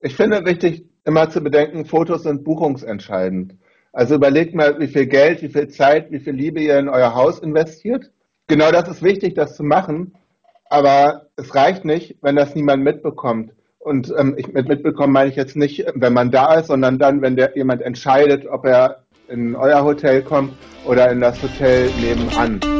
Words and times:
Ich 0.00 0.14
finde 0.14 0.44
wichtig, 0.44 0.84
immer 1.04 1.28
zu 1.28 1.40
bedenken, 1.40 1.84
Fotos 1.84 2.22
sind 2.22 2.44
buchungsentscheidend. 2.44 3.56
Also 3.92 4.14
überlegt 4.14 4.54
mal, 4.54 4.78
wie 4.78 4.86
viel 4.86 5.06
Geld, 5.06 5.42
wie 5.42 5.48
viel 5.48 5.68
Zeit, 5.68 6.10
wie 6.12 6.20
viel 6.20 6.34
Liebe 6.34 6.60
ihr 6.60 6.78
in 6.78 6.88
euer 6.88 7.14
Haus 7.14 7.40
investiert. 7.40 8.10
Genau 8.46 8.70
das 8.70 8.88
ist 8.88 9.02
wichtig, 9.02 9.34
das 9.34 9.56
zu 9.56 9.64
machen. 9.64 10.14
Aber 10.70 11.26
es 11.36 11.54
reicht 11.54 11.84
nicht, 11.84 12.16
wenn 12.22 12.36
das 12.36 12.54
niemand 12.54 12.84
mitbekommt. 12.84 13.52
Und 13.78 14.12
ähm, 14.16 14.34
ich, 14.36 14.52
mit 14.52 14.68
mitbekommen 14.68 15.12
meine 15.12 15.30
ich 15.30 15.36
jetzt 15.36 15.56
nicht, 15.56 15.84
wenn 15.94 16.12
man 16.12 16.30
da 16.30 16.54
ist, 16.54 16.66
sondern 16.66 16.98
dann, 16.98 17.22
wenn 17.22 17.36
der, 17.36 17.56
jemand 17.56 17.82
entscheidet, 17.82 18.46
ob 18.46 18.66
er 18.66 19.04
in 19.28 19.56
euer 19.56 19.82
Hotel 19.82 20.22
kommt 20.22 20.52
oder 20.86 21.10
in 21.10 21.20
das 21.20 21.42
Hotel 21.42 21.90
nebenan. 22.00 22.77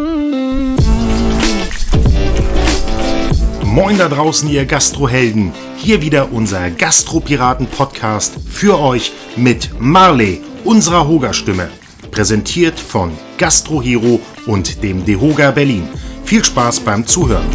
Moin 3.80 3.96
da 3.96 4.08
draußen, 4.08 4.48
ihr 4.48 4.66
Gastrohelden. 4.66 5.52
Hier 5.76 6.02
wieder 6.02 6.32
unser 6.32 6.68
Gastropiraten-Podcast 6.68 8.34
für 8.48 8.80
euch 8.80 9.12
mit 9.36 9.70
Marley, 9.78 10.40
unserer 10.64 11.06
Hoga-Stimme. 11.06 11.68
Präsentiert 12.10 12.80
von 12.80 13.12
Gastrohero 13.38 14.18
und 14.48 14.82
dem 14.82 15.04
Dehoga 15.04 15.52
Berlin. 15.52 15.88
Viel 16.24 16.44
Spaß 16.44 16.80
beim 16.80 17.06
Zuhören. 17.06 17.46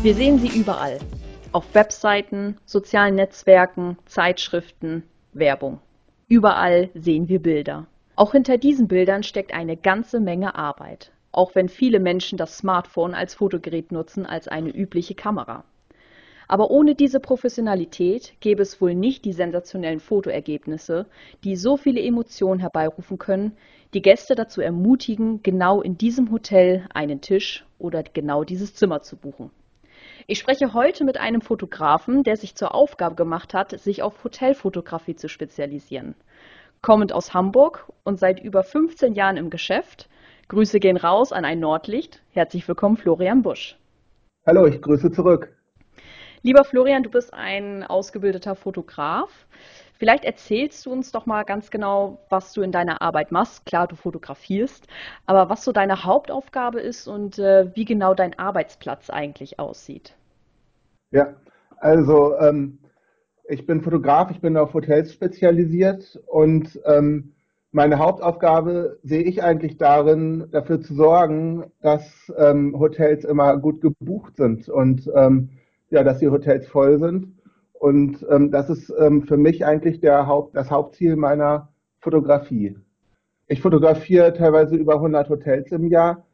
Wir 0.00 0.14
sehen 0.14 0.38
sie 0.38 0.58
überall. 0.58 1.00
Auf 1.52 1.66
Webseiten, 1.74 2.56
sozialen 2.64 3.16
Netzwerken, 3.16 3.98
Zeitschriften, 4.06 5.02
Werbung. 5.34 5.80
Überall 6.28 6.88
sehen 6.94 7.28
wir 7.28 7.42
Bilder. 7.42 7.86
Auch 8.16 8.32
hinter 8.32 8.56
diesen 8.56 8.88
Bildern 8.88 9.22
steckt 9.22 9.52
eine 9.52 9.76
ganze 9.76 10.18
Menge 10.18 10.54
Arbeit 10.54 11.10
auch 11.36 11.54
wenn 11.54 11.68
viele 11.68 12.00
Menschen 12.00 12.38
das 12.38 12.58
Smartphone 12.58 13.14
als 13.14 13.34
Fotogerät 13.34 13.92
nutzen 13.92 14.26
als 14.26 14.48
eine 14.48 14.70
übliche 14.70 15.14
Kamera. 15.14 15.64
Aber 16.46 16.70
ohne 16.70 16.94
diese 16.94 17.20
Professionalität 17.20 18.34
gäbe 18.40 18.62
es 18.62 18.80
wohl 18.80 18.94
nicht 18.94 19.24
die 19.24 19.32
sensationellen 19.32 20.00
Fotoergebnisse, 20.00 21.06
die 21.42 21.56
so 21.56 21.76
viele 21.76 22.02
Emotionen 22.02 22.60
herbeirufen 22.60 23.18
können, 23.18 23.56
die 23.94 24.02
Gäste 24.02 24.34
dazu 24.34 24.60
ermutigen, 24.60 25.42
genau 25.42 25.80
in 25.80 25.96
diesem 25.96 26.30
Hotel 26.30 26.86
einen 26.92 27.20
Tisch 27.20 27.64
oder 27.78 28.02
genau 28.02 28.44
dieses 28.44 28.74
Zimmer 28.74 29.02
zu 29.02 29.16
buchen. 29.16 29.50
Ich 30.26 30.38
spreche 30.38 30.74
heute 30.74 31.04
mit 31.04 31.18
einem 31.18 31.40
Fotografen, 31.40 32.22
der 32.22 32.36
sich 32.36 32.54
zur 32.54 32.74
Aufgabe 32.74 33.14
gemacht 33.14 33.54
hat, 33.54 33.78
sich 33.78 34.02
auf 34.02 34.22
Hotelfotografie 34.24 35.16
zu 35.16 35.28
spezialisieren. 35.28 36.14
Kommend 36.82 37.12
aus 37.12 37.32
Hamburg 37.32 37.90
und 38.04 38.18
seit 38.18 38.42
über 38.42 38.62
15 38.62 39.14
Jahren 39.14 39.36
im 39.36 39.48
Geschäft, 39.48 40.08
Grüße 40.48 40.78
gehen 40.78 40.96
raus 40.96 41.32
an 41.32 41.44
ein 41.44 41.60
Nordlicht. 41.60 42.22
Herzlich 42.32 42.68
willkommen, 42.68 42.96
Florian 42.96 43.42
Busch. 43.42 43.78
Hallo, 44.46 44.66
ich 44.66 44.82
grüße 44.82 45.10
zurück. 45.10 45.56
Lieber 46.42 46.64
Florian, 46.64 47.02
du 47.02 47.10
bist 47.10 47.32
ein 47.32 47.82
ausgebildeter 47.82 48.54
Fotograf. 48.54 49.46
Vielleicht 49.94 50.24
erzählst 50.24 50.84
du 50.84 50.92
uns 50.92 51.12
doch 51.12 51.24
mal 51.24 51.44
ganz 51.44 51.70
genau, 51.70 52.18
was 52.28 52.52
du 52.52 52.60
in 52.60 52.72
deiner 52.72 53.00
Arbeit 53.00 53.32
machst. 53.32 53.64
Klar, 53.64 53.86
du 53.86 53.96
fotografierst, 53.96 54.86
aber 55.24 55.48
was 55.48 55.64
so 55.64 55.72
deine 55.72 56.04
Hauptaufgabe 56.04 56.80
ist 56.80 57.08
und 57.08 57.38
äh, 57.38 57.74
wie 57.74 57.86
genau 57.86 58.12
dein 58.12 58.38
Arbeitsplatz 58.38 59.08
eigentlich 59.08 59.58
aussieht. 59.58 60.14
Ja, 61.10 61.34
also 61.78 62.36
ähm, 62.38 62.80
ich 63.48 63.64
bin 63.66 63.80
Fotograf, 63.80 64.30
ich 64.30 64.40
bin 64.40 64.58
auf 64.58 64.74
Hotels 64.74 65.12
spezialisiert 65.12 66.20
und 66.26 66.78
ähm, 66.84 67.33
meine 67.74 67.98
Hauptaufgabe 67.98 69.00
sehe 69.02 69.24
ich 69.24 69.42
eigentlich 69.42 69.78
darin, 69.78 70.46
dafür 70.52 70.80
zu 70.80 70.94
sorgen, 70.94 71.64
dass 71.82 72.32
ähm, 72.38 72.78
Hotels 72.78 73.24
immer 73.24 73.56
gut 73.56 73.80
gebucht 73.80 74.36
sind 74.36 74.68
und 74.68 75.10
ähm, 75.16 75.50
ja, 75.90 76.04
dass 76.04 76.20
die 76.20 76.28
Hotels 76.28 76.68
voll 76.68 77.00
sind. 77.00 77.32
Und 77.72 78.24
ähm, 78.30 78.52
das 78.52 78.70
ist 78.70 78.94
ähm, 78.96 79.22
für 79.22 79.36
mich 79.36 79.66
eigentlich 79.66 79.98
der 79.98 80.28
Haupt, 80.28 80.54
das 80.56 80.70
Hauptziel 80.70 81.16
meiner 81.16 81.68
Fotografie. 81.98 82.76
Ich 83.48 83.60
fotografiere 83.60 84.32
teilweise 84.32 84.76
über 84.76 84.94
100 84.94 85.28
Hotels 85.28 85.72
im 85.72 85.88
Jahr 85.88 86.24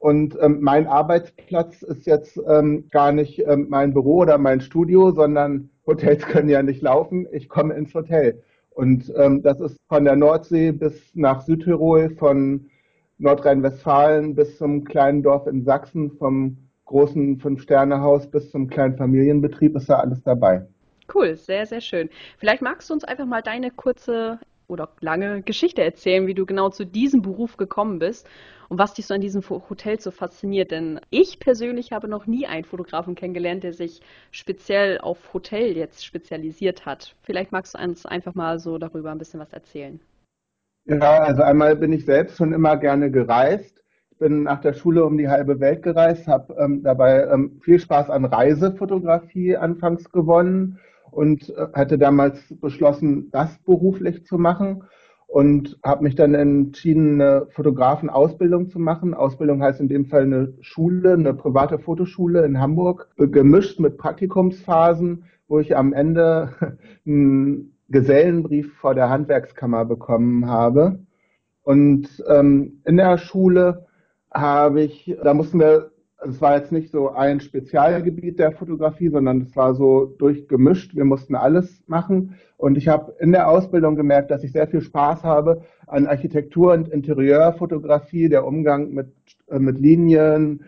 und 0.00 0.36
ähm, 0.40 0.58
mein 0.62 0.88
Arbeitsplatz 0.88 1.82
ist 1.82 2.06
jetzt 2.06 2.40
ähm, 2.48 2.88
gar 2.90 3.12
nicht 3.12 3.40
mein 3.68 3.94
Büro 3.94 4.18
oder 4.22 4.36
mein 4.36 4.60
Studio, 4.60 5.12
sondern 5.12 5.70
Hotels 5.86 6.26
können 6.26 6.48
ja 6.48 6.64
nicht 6.64 6.82
laufen. 6.82 7.28
Ich 7.30 7.48
komme 7.48 7.74
ins 7.74 7.94
Hotel. 7.94 8.42
Und 8.78 9.12
ähm, 9.16 9.42
das 9.42 9.58
ist 9.58 9.76
von 9.88 10.04
der 10.04 10.14
Nordsee 10.14 10.70
bis 10.70 11.10
nach 11.14 11.40
Südtirol, 11.40 12.10
von 12.10 12.70
Nordrhein-Westfalen 13.18 14.36
bis 14.36 14.56
zum 14.56 14.84
kleinen 14.84 15.20
Dorf 15.24 15.48
in 15.48 15.64
Sachsen, 15.64 16.12
vom 16.12 16.58
großen 16.84 17.40
Fünf-Sterne-Haus 17.40 18.30
bis 18.30 18.52
zum 18.52 18.68
kleinen 18.68 18.96
Familienbetrieb 18.96 19.74
ist 19.74 19.90
da 19.90 19.96
alles 19.96 20.22
dabei. 20.22 20.64
Cool, 21.12 21.34
sehr, 21.34 21.66
sehr 21.66 21.80
schön. 21.80 22.08
Vielleicht 22.36 22.62
magst 22.62 22.88
du 22.88 22.94
uns 22.94 23.02
einfach 23.02 23.26
mal 23.26 23.42
deine 23.42 23.72
kurze 23.72 24.38
oder 24.68 24.90
lange 25.00 25.42
Geschichte 25.42 25.82
erzählen, 25.82 26.26
wie 26.26 26.34
du 26.34 26.46
genau 26.46 26.68
zu 26.68 26.84
diesem 26.84 27.22
Beruf 27.22 27.56
gekommen 27.56 27.98
bist 27.98 28.28
und 28.68 28.78
was 28.78 28.94
dich 28.94 29.06
so 29.06 29.14
an 29.14 29.20
diesem 29.20 29.42
Hotel 29.48 29.98
so 29.98 30.10
fasziniert. 30.10 30.70
Denn 30.70 31.00
ich 31.10 31.40
persönlich 31.40 31.92
habe 31.92 32.06
noch 32.06 32.26
nie 32.26 32.46
einen 32.46 32.64
Fotografen 32.64 33.14
kennengelernt, 33.14 33.64
der 33.64 33.72
sich 33.72 34.00
speziell 34.30 34.98
auf 34.98 35.32
Hotel 35.32 35.76
jetzt 35.76 36.04
spezialisiert 36.04 36.86
hat. 36.86 37.16
Vielleicht 37.22 37.50
magst 37.50 37.74
du 37.74 37.82
uns 37.82 38.06
einfach 38.06 38.34
mal 38.34 38.58
so 38.58 38.78
darüber 38.78 39.10
ein 39.10 39.18
bisschen 39.18 39.40
was 39.40 39.52
erzählen. 39.52 40.00
Ja, 40.84 41.18
also 41.18 41.42
einmal 41.42 41.76
bin 41.76 41.92
ich 41.92 42.04
selbst 42.04 42.36
schon 42.36 42.52
immer 42.52 42.76
gerne 42.76 43.10
gereist. 43.10 43.82
Ich 44.10 44.18
bin 44.18 44.42
nach 44.42 44.60
der 44.60 44.72
Schule 44.72 45.04
um 45.04 45.16
die 45.16 45.28
halbe 45.28 45.60
Welt 45.60 45.82
gereist, 45.82 46.26
habe 46.26 46.54
ähm, 46.58 46.82
dabei 46.82 47.24
ähm, 47.24 47.60
viel 47.62 47.78
Spaß 47.78 48.10
an 48.10 48.24
Reisefotografie 48.24 49.56
anfangs 49.56 50.10
gewonnen 50.10 50.78
und 51.10 51.50
äh, 51.50 51.68
hatte 51.74 51.98
damals 51.98 52.38
beschlossen, 52.60 53.30
das 53.30 53.58
beruflich 53.58 54.24
zu 54.24 54.38
machen 54.38 54.84
und 55.28 55.78
habe 55.84 56.04
mich 56.04 56.14
dann 56.14 56.34
entschieden, 56.34 57.20
eine 57.20 57.46
Fotografenausbildung 57.50 58.70
zu 58.70 58.78
machen. 58.78 59.12
Ausbildung 59.12 59.62
heißt 59.62 59.80
in 59.80 59.88
dem 59.88 60.06
Fall 60.06 60.22
eine 60.22 60.54
Schule, 60.60 61.12
eine 61.12 61.34
private 61.34 61.78
Fotoschule 61.78 62.44
in 62.44 62.58
Hamburg, 62.58 63.10
gemischt 63.16 63.78
mit 63.78 63.98
Praktikumsphasen, 63.98 65.24
wo 65.46 65.58
ich 65.58 65.76
am 65.76 65.92
Ende 65.92 66.54
einen 67.06 67.74
Gesellenbrief 67.90 68.74
vor 68.78 68.94
der 68.94 69.10
Handwerkskammer 69.10 69.84
bekommen 69.84 70.46
habe. 70.46 71.00
Und 71.62 72.08
ähm, 72.26 72.80
in 72.86 72.96
der 72.96 73.18
Schule 73.18 73.86
habe 74.32 74.82
ich, 74.82 75.14
da 75.22 75.34
mussten 75.34 75.60
wir 75.60 75.90
es 76.26 76.40
war 76.40 76.56
jetzt 76.56 76.72
nicht 76.72 76.90
so 76.90 77.10
ein 77.10 77.40
Spezialgebiet 77.40 78.38
der 78.38 78.52
Fotografie, 78.52 79.08
sondern 79.08 79.42
es 79.42 79.54
war 79.54 79.74
so 79.74 80.06
durchgemischt. 80.18 80.96
Wir 80.96 81.04
mussten 81.04 81.36
alles 81.36 81.82
machen. 81.86 82.34
Und 82.56 82.76
ich 82.76 82.88
habe 82.88 83.14
in 83.20 83.30
der 83.30 83.48
Ausbildung 83.48 83.94
gemerkt, 83.94 84.30
dass 84.30 84.42
ich 84.42 84.52
sehr 84.52 84.66
viel 84.66 84.80
Spaß 84.80 85.22
habe 85.22 85.62
an 85.86 86.06
Architektur- 86.06 86.72
und 86.72 86.88
Interieurfotografie, 86.88 88.28
der 88.28 88.44
Umgang 88.46 88.92
mit, 88.92 89.12
äh, 89.48 89.60
mit 89.60 89.78
Linien, 89.78 90.64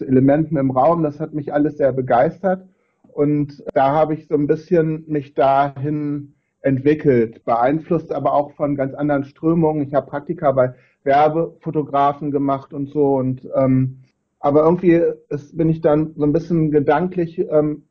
Elementen 0.00 0.56
im 0.56 0.70
Raum. 0.70 1.02
Das 1.02 1.20
hat 1.20 1.34
mich 1.34 1.52
alles 1.52 1.76
sehr 1.76 1.92
begeistert. 1.92 2.66
Und 3.12 3.62
da 3.74 3.92
habe 3.92 4.14
ich 4.14 4.26
so 4.26 4.34
ein 4.34 4.46
bisschen 4.46 5.04
mich 5.06 5.34
dahin 5.34 6.34
entwickelt, 6.62 7.44
beeinflusst 7.44 8.10
aber 8.10 8.32
auch 8.32 8.52
von 8.52 8.74
ganz 8.74 8.94
anderen 8.94 9.24
Strömungen. 9.24 9.82
Ich 9.82 9.94
habe 9.94 10.10
Praktika 10.10 10.50
bei 10.52 10.74
Werbefotografen 11.04 12.30
gemacht 12.30 12.72
und 12.72 12.88
so 12.88 13.16
und 13.16 13.46
ähm, 13.54 13.98
aber 14.44 14.62
irgendwie 14.62 15.00
ist, 15.30 15.56
bin 15.56 15.70
ich 15.70 15.80
dann 15.80 16.12
so 16.16 16.24
ein 16.24 16.34
bisschen 16.34 16.70
gedanklich 16.70 17.38
ähm, 17.38 17.84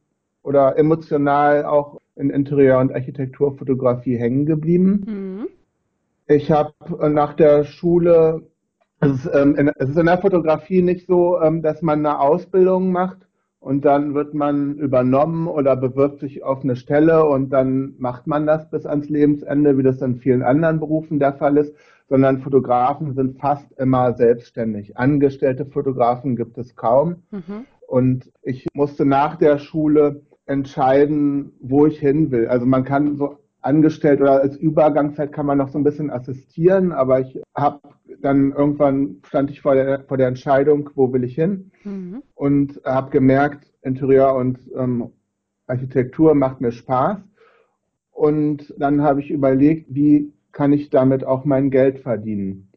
oder 0.44 0.78
emotional 0.78 1.66
auch 1.66 2.00
in 2.16 2.30
Interieur- 2.30 2.80
und 2.80 2.94
Architekturfotografie 2.94 4.18
hängen 4.18 4.46
geblieben. 4.46 5.04
Mhm. 5.08 5.48
Ich 6.28 6.52
habe 6.52 6.74
äh, 7.02 7.10
nach 7.10 7.34
der 7.34 7.64
Schule, 7.64 8.44
es 9.00 9.26
ist, 9.26 9.32
ähm, 9.34 9.56
in, 9.56 9.68
es 9.68 9.90
ist 9.90 9.98
in 9.98 10.06
der 10.06 10.20
Fotografie 10.20 10.84
nicht 10.84 11.08
so, 11.08 11.42
ähm, 11.42 11.64
dass 11.64 11.82
man 11.82 12.06
eine 12.06 12.20
Ausbildung 12.20 12.92
macht 12.92 13.23
und 13.64 13.86
dann 13.86 14.14
wird 14.14 14.34
man 14.34 14.76
übernommen 14.76 15.48
oder 15.48 15.78
bewirbt 15.78 16.20
sich 16.20 16.44
auf 16.44 16.64
eine 16.64 16.76
Stelle 16.76 17.26
und 17.26 17.50
dann 17.52 17.94
macht 17.98 18.28
man 18.28 18.46
das 18.46 18.70
bis 18.70 18.86
ans 18.86 19.08
Lebensende, 19.08 19.78
wie 19.78 19.84
das 19.84 20.02
in 20.02 20.18
vielen 20.18 20.44
anderen 20.44 20.82
Berufen 20.82 21.18
der 21.18 21.32
Fall 21.32 21.56
ist, 21.56 21.74
sondern 22.10 22.42
Fotografen 22.42 23.14
sind 23.14 23.40
fast 23.40 23.72
immer 23.80 24.14
selbstständig. 24.16 24.98
Angestellte 24.98 25.66
Fotografen 25.66 26.36
gibt 26.36 26.58
es 26.58 26.76
kaum. 26.76 27.24
Mhm. 27.32 27.66
Und 27.88 28.32
ich 28.42 28.68
musste 28.74 29.06
nach 29.06 29.38
der 29.38 29.60
Schule 29.60 30.24
entscheiden, 30.46 31.54
wo 31.62 31.86
ich 31.86 31.98
hin 31.98 32.32
will. 32.32 32.48
Also 32.50 32.66
man 32.66 32.84
kann 32.84 33.16
so 33.16 33.38
angestellt 33.62 34.20
oder 34.20 34.42
als 34.42 34.58
Übergangszeit 34.58 35.32
kann 35.32 35.46
man 35.46 35.58
noch 35.58 35.70
so 35.70 35.78
ein 35.78 35.86
bisschen 35.86 36.12
assistieren, 36.12 36.92
aber 36.92 37.22
ich 37.22 37.42
habe 37.56 37.80
dann 38.24 38.52
irgendwann 38.54 39.22
stand 39.28 39.52
ich 39.52 39.62
vor 39.62 39.76
der, 39.76 40.04
vor 40.06 40.18
der 40.18 40.28
Entscheidung, 40.28 40.90
wo 40.96 41.12
will 41.12 41.24
ich 41.24 41.36
hin 41.36 41.72
mhm. 41.84 42.24
und 42.36 42.82
habe 42.86 43.12
gemerkt, 43.12 43.68
Interieur 43.82 44.34
und 44.36 44.60
ähm, 44.78 45.12
Architektur 45.68 46.34
macht 46.34 46.62
mir 46.62 46.72
Spaß. 46.72 47.18
Und 48.12 48.74
dann 48.78 49.02
habe 49.02 49.20
ich 49.20 49.30
überlegt, 49.30 49.88
wie 49.94 50.32
kann 50.52 50.72
ich 50.72 50.90
damit 50.90 51.26
auch 51.26 51.46
mein 51.46 51.70
Geld 51.70 52.00
verdienen. 52.00 52.70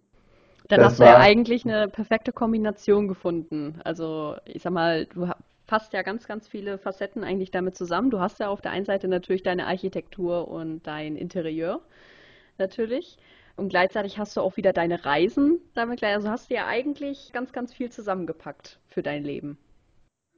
Dann 0.69 0.81
das 0.81 0.93
hast 0.93 1.01
du 1.01 1.05
ja 1.05 1.19
eigentlich 1.19 1.65
eine 1.65 1.89
perfekte 1.89 2.33
Kombination 2.33 3.07
gefunden. 3.07 3.81
Also 3.85 4.35
ich 4.47 4.63
sag 4.63 4.73
mal, 4.73 5.07
du 5.07 5.29
fasst 5.67 5.93
ja 5.93 6.03
ganz, 6.03 6.27
ganz 6.27 6.49
viele 6.49 6.79
Facetten 6.79 7.23
eigentlich 7.23 7.53
damit 7.53 7.77
zusammen. 7.77 8.11
Du 8.11 8.19
hast 8.19 8.41
ja 8.41 8.49
auf 8.49 8.63
der 8.63 8.73
einen 8.73 8.87
Seite 8.87 9.07
natürlich 9.07 9.45
deine 9.45 9.67
Architektur 9.67 10.49
und 10.49 10.87
dein 10.87 11.17
Interieur 11.17 11.81
natürlich. 12.59 13.19
Und 13.57 13.71
gleichzeitig 13.71 14.19
hast 14.19 14.37
du 14.37 14.43
auch 14.43 14.57
wieder 14.57 14.73
deine 14.73 15.05
Reisen 15.05 15.61
damit 15.75 16.01
gleich. 16.01 16.15
Also 16.15 16.29
hast 16.29 16.51
du 16.51 16.55
ja 16.55 16.67
eigentlich 16.67 17.31
ganz, 17.33 17.53
ganz 17.53 17.73
viel 17.73 17.91
zusammengepackt 17.91 18.79
für 18.87 19.03
dein 19.03 19.25
Leben. 19.25 19.59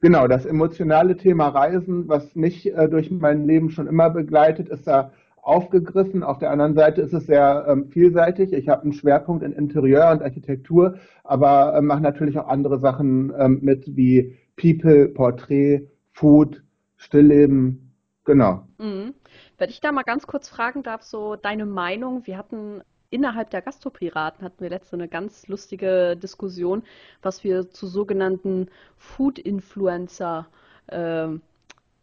Genau, 0.01 0.27
das 0.27 0.45
emotionale 0.45 1.17
Thema 1.17 1.49
Reisen, 1.49 2.07
was 2.07 2.33
mich 2.33 2.73
äh, 2.73 2.87
durch 2.87 3.11
mein 3.11 3.45
Leben 3.45 3.69
schon 3.69 3.87
immer 3.87 4.09
begleitet, 4.09 4.69
ist 4.69 4.87
da 4.87 5.11
aufgegriffen. 5.41 6.23
Auf 6.23 6.37
der 6.39 6.51
anderen 6.51 6.73
Seite 6.73 7.01
ist 7.01 7.13
es 7.13 7.25
sehr 7.25 7.65
ähm, 7.67 7.89
vielseitig. 7.89 8.53
Ich 8.53 8.69
habe 8.69 8.83
einen 8.83 8.93
Schwerpunkt 8.93 9.43
in 9.43 9.51
Interieur 9.51 10.11
und 10.11 10.21
Architektur, 10.21 10.95
aber 11.25 11.75
äh, 11.75 11.81
mache 11.81 12.01
natürlich 12.01 12.37
auch 12.39 12.47
andere 12.47 12.79
Sachen 12.79 13.33
ähm, 13.37 13.59
mit 13.61 13.97
wie 13.97 14.37
People, 14.55 15.09
Porträt, 15.09 15.89
Food, 16.13 16.63
Stillleben. 16.95 17.93
Genau. 18.23 18.63
Mhm. 18.77 19.13
Wenn 19.57 19.69
ich 19.69 19.81
da 19.81 19.91
mal 19.91 20.03
ganz 20.03 20.27
kurz 20.27 20.47
fragen 20.47 20.83
darf, 20.83 21.01
so 21.01 21.35
deine 21.35 21.65
Meinung. 21.65 22.25
Wir 22.25 22.37
hatten 22.37 22.81
innerhalb 23.09 23.49
der 23.49 23.61
Gastropiraten 23.61 24.43
hatten 24.43 24.61
wir 24.61 24.69
letzte 24.69 24.95
eine 24.95 25.07
ganz 25.07 25.47
lustige 25.47 26.15
Diskussion, 26.15 26.83
was 27.21 27.43
wir 27.43 27.69
zu 27.69 27.87
sogenannten 27.87 28.69
Food-Influencer 28.97 30.47
äh, 30.87 31.29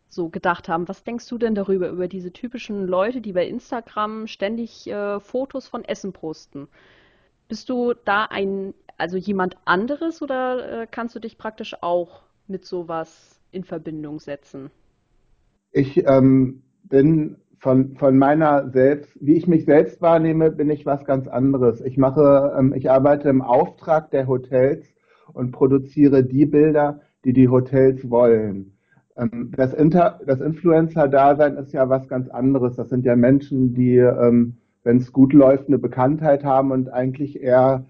so 0.08 0.28
gedacht 0.28 0.68
haben. 0.68 0.88
Was 0.88 1.04
denkst 1.04 1.28
du 1.28 1.38
denn 1.38 1.54
darüber, 1.54 1.88
über 1.88 2.08
diese 2.08 2.32
typischen 2.32 2.86
Leute, 2.86 3.20
die 3.20 3.32
bei 3.32 3.46
Instagram 3.46 4.26
ständig 4.26 4.86
äh, 4.88 5.20
Fotos 5.20 5.68
von 5.68 5.84
Essen 5.84 6.12
posten? 6.12 6.68
Bist 7.48 7.68
du 7.68 7.94
da 7.94 8.24
ein, 8.24 8.74
also 8.98 9.16
jemand 9.16 9.56
anderes 9.64 10.22
oder 10.22 10.82
äh, 10.82 10.86
kannst 10.90 11.14
du 11.14 11.20
dich 11.20 11.38
praktisch 11.38 11.76
auch 11.82 12.22
mit 12.48 12.64
sowas 12.64 13.40
in 13.52 13.64
Verbindung 13.64 14.18
setzen? 14.18 14.70
Ich 15.72 15.98
ähm, 16.06 16.62
bin 16.84 17.36
von, 17.58 17.96
von 17.96 18.18
meiner 18.18 18.70
selbst, 18.70 19.16
wie 19.20 19.34
ich 19.34 19.46
mich 19.46 19.64
selbst 19.64 20.00
wahrnehme, 20.02 20.50
bin 20.50 20.70
ich 20.70 20.86
was 20.86 21.04
ganz 21.04 21.26
anderes. 21.26 21.80
Ich 21.80 21.96
mache, 21.96 22.54
ähm, 22.58 22.74
ich 22.74 22.90
arbeite 22.90 23.28
im 23.28 23.42
Auftrag 23.42 24.10
der 24.10 24.26
Hotels 24.26 24.86
und 25.32 25.52
produziere 25.52 26.24
die 26.24 26.46
Bilder, 26.46 27.00
die 27.24 27.32
die 27.32 27.48
Hotels 27.48 28.08
wollen. 28.10 28.76
Ähm, 29.16 29.52
das, 29.56 29.74
das 29.74 30.40
Influencer-Dasein 30.40 31.56
ist 31.56 31.72
ja 31.72 31.88
was 31.88 32.08
ganz 32.08 32.28
anderes. 32.28 32.76
Das 32.76 32.88
sind 32.88 33.04
ja 33.04 33.16
Menschen, 33.16 33.74
die, 33.74 33.96
ähm, 33.96 34.58
wenn 34.84 34.98
es 34.98 35.12
gut 35.12 35.32
läuft, 35.32 35.68
eine 35.68 35.78
Bekanntheit 35.78 36.44
haben 36.44 36.70
und 36.70 36.92
eigentlich 36.92 37.42
eher 37.42 37.86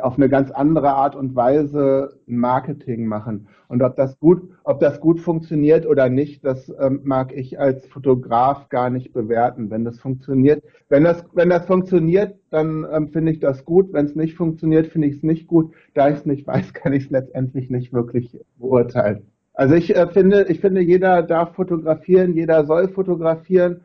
auf 0.00 0.16
eine 0.16 0.28
ganz 0.28 0.50
andere 0.50 0.90
Art 0.90 1.14
und 1.14 1.34
Weise 1.34 2.18
Marketing 2.26 3.06
machen. 3.06 3.48
Und 3.68 3.82
ob 3.82 3.96
das 3.96 4.18
gut, 4.18 4.42
ob 4.64 4.80
das 4.80 5.00
gut 5.00 5.20
funktioniert 5.20 5.86
oder 5.86 6.08
nicht, 6.08 6.44
das 6.44 6.72
ähm, 6.78 7.00
mag 7.04 7.32
ich 7.32 7.58
als 7.58 7.86
Fotograf 7.86 8.68
gar 8.68 8.90
nicht 8.90 9.12
bewerten. 9.12 9.70
Wenn 9.70 9.84
das 9.84 9.98
funktioniert, 9.98 10.62
wenn 10.88 11.04
das, 11.04 11.24
wenn 11.32 11.50
das 11.50 11.66
funktioniert, 11.66 12.36
dann 12.50 12.86
ähm, 12.92 13.08
finde 13.08 13.32
ich 13.32 13.40
das 13.40 13.64
gut. 13.64 13.92
Wenn 13.92 14.06
es 14.06 14.14
nicht 14.14 14.36
funktioniert, 14.36 14.86
finde 14.88 15.08
ich 15.08 15.16
es 15.16 15.22
nicht 15.22 15.46
gut. 15.46 15.72
Da 15.94 16.08
ich 16.08 16.16
es 16.16 16.26
nicht 16.26 16.46
weiß, 16.46 16.72
kann 16.74 16.92
ich 16.92 17.04
es 17.04 17.10
letztendlich 17.10 17.70
nicht 17.70 17.92
wirklich 17.92 18.38
beurteilen. 18.58 19.26
Also 19.54 19.74
ich 19.74 19.94
äh, 19.94 20.06
finde, 20.08 20.46
ich 20.48 20.60
finde, 20.60 20.80
jeder 20.80 21.22
darf 21.22 21.54
fotografieren, 21.54 22.34
jeder 22.34 22.64
soll 22.64 22.88
fotografieren 22.88 23.82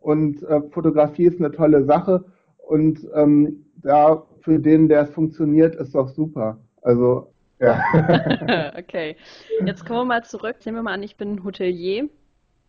und 0.00 0.42
äh, 0.42 0.62
Fotografie 0.70 1.24
ist 1.24 1.38
eine 1.38 1.50
tolle 1.50 1.84
Sache 1.84 2.24
und 2.70 3.06
ähm, 3.14 3.66
da 3.82 4.22
für 4.40 4.58
den, 4.58 4.88
der 4.88 5.02
es 5.02 5.10
funktioniert, 5.10 5.74
ist 5.74 5.94
doch 5.94 6.08
super. 6.08 6.58
Also 6.82 7.32
ja. 7.58 7.82
okay. 8.78 9.16
Jetzt 9.64 9.84
kommen 9.84 10.00
wir 10.00 10.04
mal 10.04 10.24
zurück. 10.24 10.56
Sehen 10.60 10.74
wir 10.74 10.82
mal 10.82 10.94
an, 10.94 11.02
ich 11.02 11.16
bin 11.16 11.44
Hotelier 11.44 12.08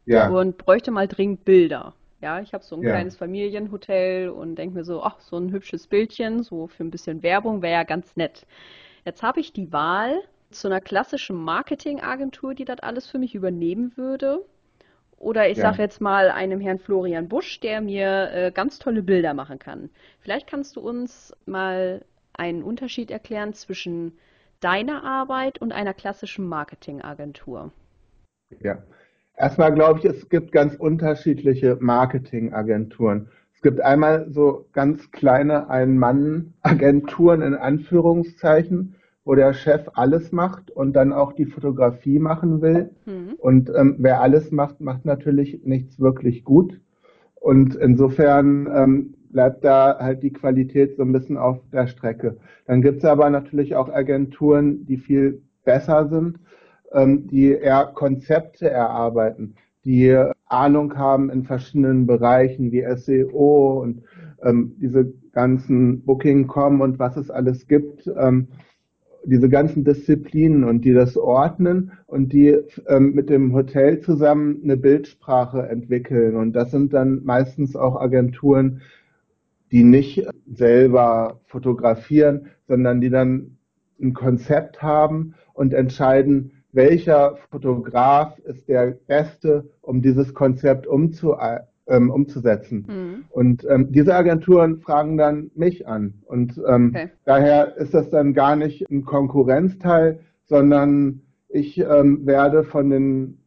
ja. 0.06 0.30
und 0.30 0.58
bräuchte 0.58 0.92
mal 0.92 1.08
dringend 1.08 1.46
Bilder. 1.46 1.94
Ja, 2.22 2.40
ich 2.40 2.54
habe 2.54 2.64
so 2.64 2.76
ein 2.76 2.84
ja. 2.84 2.92
kleines 2.92 3.16
Familienhotel 3.16 4.30
und 4.30 4.56
denke 4.56 4.76
mir 4.76 4.84
so, 4.84 5.02
ach, 5.02 5.20
so 5.22 5.38
ein 5.38 5.52
hübsches 5.52 5.88
Bildchen, 5.88 6.44
so 6.44 6.68
für 6.68 6.84
ein 6.84 6.92
bisschen 6.92 7.24
Werbung 7.24 7.62
wäre 7.62 7.74
ja 7.74 7.84
ganz 7.84 8.16
nett. 8.16 8.46
Jetzt 9.06 9.24
habe 9.24 9.40
ich 9.40 9.54
die 9.54 9.72
Wahl 9.72 10.22
zu 10.52 10.68
einer 10.68 10.82
klassischen 10.82 11.38
Marketingagentur, 11.38 12.54
die 12.54 12.66
das 12.66 12.80
alles 12.82 13.08
für 13.08 13.18
mich 13.18 13.34
übernehmen 13.34 13.94
würde. 13.96 14.46
Oder 15.22 15.50
ich 15.50 15.58
ja. 15.58 15.70
sage 15.70 15.84
jetzt 15.84 16.02
mal 16.02 16.32
einem 16.32 16.60
Herrn 16.60 16.80
Florian 16.80 17.28
Busch, 17.28 17.60
der 17.60 17.80
mir 17.80 18.32
äh, 18.32 18.52
ganz 18.52 18.80
tolle 18.80 19.04
Bilder 19.04 19.36
machen 19.36 19.60
kann. 19.60 19.92
Vielleicht 20.20 20.48
kannst 20.48 20.76
du 20.76 20.82
uns 20.82 21.32
mal 21.46 22.04
einen 22.34 22.64
Unterschied 22.64 23.12
erklären 23.12 23.54
zwischen 23.54 24.18
deiner 24.62 25.04
Arbeit 25.04 25.60
und 25.62 25.74
einer 25.74 25.94
klassischen 25.94 26.48
Marketingagentur. 26.48 27.72
Ja, 28.62 28.80
erstmal 29.38 29.72
glaube 29.74 30.00
ich, 30.00 30.06
es 30.06 30.28
gibt 30.28 30.52
ganz 30.52 30.74
unterschiedliche 30.76 31.78
Marketingagenturen. 31.80 33.30
Es 33.54 33.62
gibt 33.62 33.80
einmal 33.80 34.26
so 34.32 34.66
ganz 34.74 35.12
kleine 35.12 35.70
Ein-Mann-Agenturen 35.70 37.44
in 37.44 37.54
Anführungszeichen, 37.54 38.96
wo 39.24 39.36
der 39.36 39.54
Chef 39.54 39.88
alles 39.94 40.32
macht 40.32 40.72
und 40.72 40.94
dann 40.94 41.14
auch 41.14 41.34
die 41.34 41.46
Fotografie 41.46 42.20
machen 42.20 42.62
will. 42.62 42.90
Mhm. 43.06 43.36
Und 43.38 43.72
ähm, 43.76 43.96
wer 44.00 44.22
alles 44.22 44.52
macht, 44.52 44.82
macht 44.82 45.06
natürlich 45.06 45.62
nichts 45.64 46.00
wirklich 46.00 46.44
gut. 46.44 46.80
Und 47.36 47.76
insofern 47.76 48.68
ähm, 48.74 49.14
bleibt 49.32 49.64
da 49.64 49.98
halt 50.00 50.24
die 50.24 50.34
Qualität 50.34 50.96
so 50.96 51.04
ein 51.04 51.12
bisschen 51.12 51.38
auf 51.38 51.60
der 51.72 51.88
Strecke. 51.88 52.38
Dann 52.66 52.82
gibt 52.82 53.00
es 53.00 53.06
aber 53.06 53.30
natürlich 53.30 53.76
auch 53.76 53.90
Agenturen, 53.90 54.86
die 54.86 54.98
viel 54.98 55.42
besser 55.64 56.08
sind, 56.08 56.40
ähm, 56.92 57.28
die 57.28 57.52
eher 57.52 57.92
Konzepte 57.94 58.70
erarbeiten, 58.70 59.56
die 59.86 60.16
Ahnung 60.46 60.98
haben 60.98 61.30
in 61.30 61.44
verschiedenen 61.44 62.06
Bereichen 62.06 62.72
wie 62.72 62.86
SEO 62.96 63.82
und 63.82 64.04
ähm, 64.44 64.76
diese 64.80 65.12
ganzen 65.32 66.04
Booking.com 66.04 66.82
und 66.82 67.00
was 67.00 67.18
es 67.18 67.32
alles 67.32 67.68
gibt. 67.68 68.08
Ähm, 68.18 68.50
diese 69.26 69.50
ganzen 69.50 69.84
Disziplinen 69.84 70.64
und 70.64 70.84
die 70.84 70.94
das 70.94 71.18
ordnen 71.18 71.92
und 72.08 72.34
die 72.34 72.58
ähm, 72.88 73.14
mit 73.14 73.30
dem 73.30 73.54
Hotel 73.54 74.02
zusammen 74.02 74.62
eine 74.64 74.78
Bildsprache 74.78 75.68
entwickeln. 75.68 76.36
Und 76.36 76.54
das 76.54 76.72
sind 76.72 76.94
dann 76.94 77.24
meistens 77.24 77.76
auch 77.76 78.00
Agenturen, 78.00 78.82
die 79.72 79.84
nicht 79.84 80.28
selber 80.52 81.40
fotografieren, 81.46 82.48
sondern 82.68 83.00
die 83.00 83.10
dann 83.10 83.58
ein 84.02 84.14
Konzept 84.14 84.82
haben 84.82 85.36
und 85.54 85.74
entscheiden, 85.74 86.52
welcher 86.74 87.38
Fotograf 87.50 88.40
ist 88.40 88.68
der 88.68 88.92
Beste, 88.92 89.70
um 89.82 90.02
dieses 90.02 90.34
Konzept 90.34 90.88
umzusetzen 90.88 91.71
ähm, 91.88 92.10
umzusetzen. 92.10 92.86
Mhm. 92.88 93.26
Und 93.30 93.66
ähm, 93.70 93.92
diese 93.92 94.16
Agenturen 94.16 94.80
fragen 94.80 95.18
dann 95.18 95.52
mich 95.56 95.88
an. 95.88 96.14
Und 96.26 96.62
ähm, 96.68 96.92
okay. 96.96 97.10
daher 97.26 97.78
ist 97.78 97.94
das 97.94 98.10
dann 98.10 98.34
gar 98.34 98.56
nicht 98.56 98.90
ein 98.90 99.04
Konkurrenzteil, 99.04 100.20
sondern 100.46 101.22
ich 101.50 101.78
ähm, 101.80 102.26
werde 102.26 102.64
von 102.64 102.90
den 102.90 103.41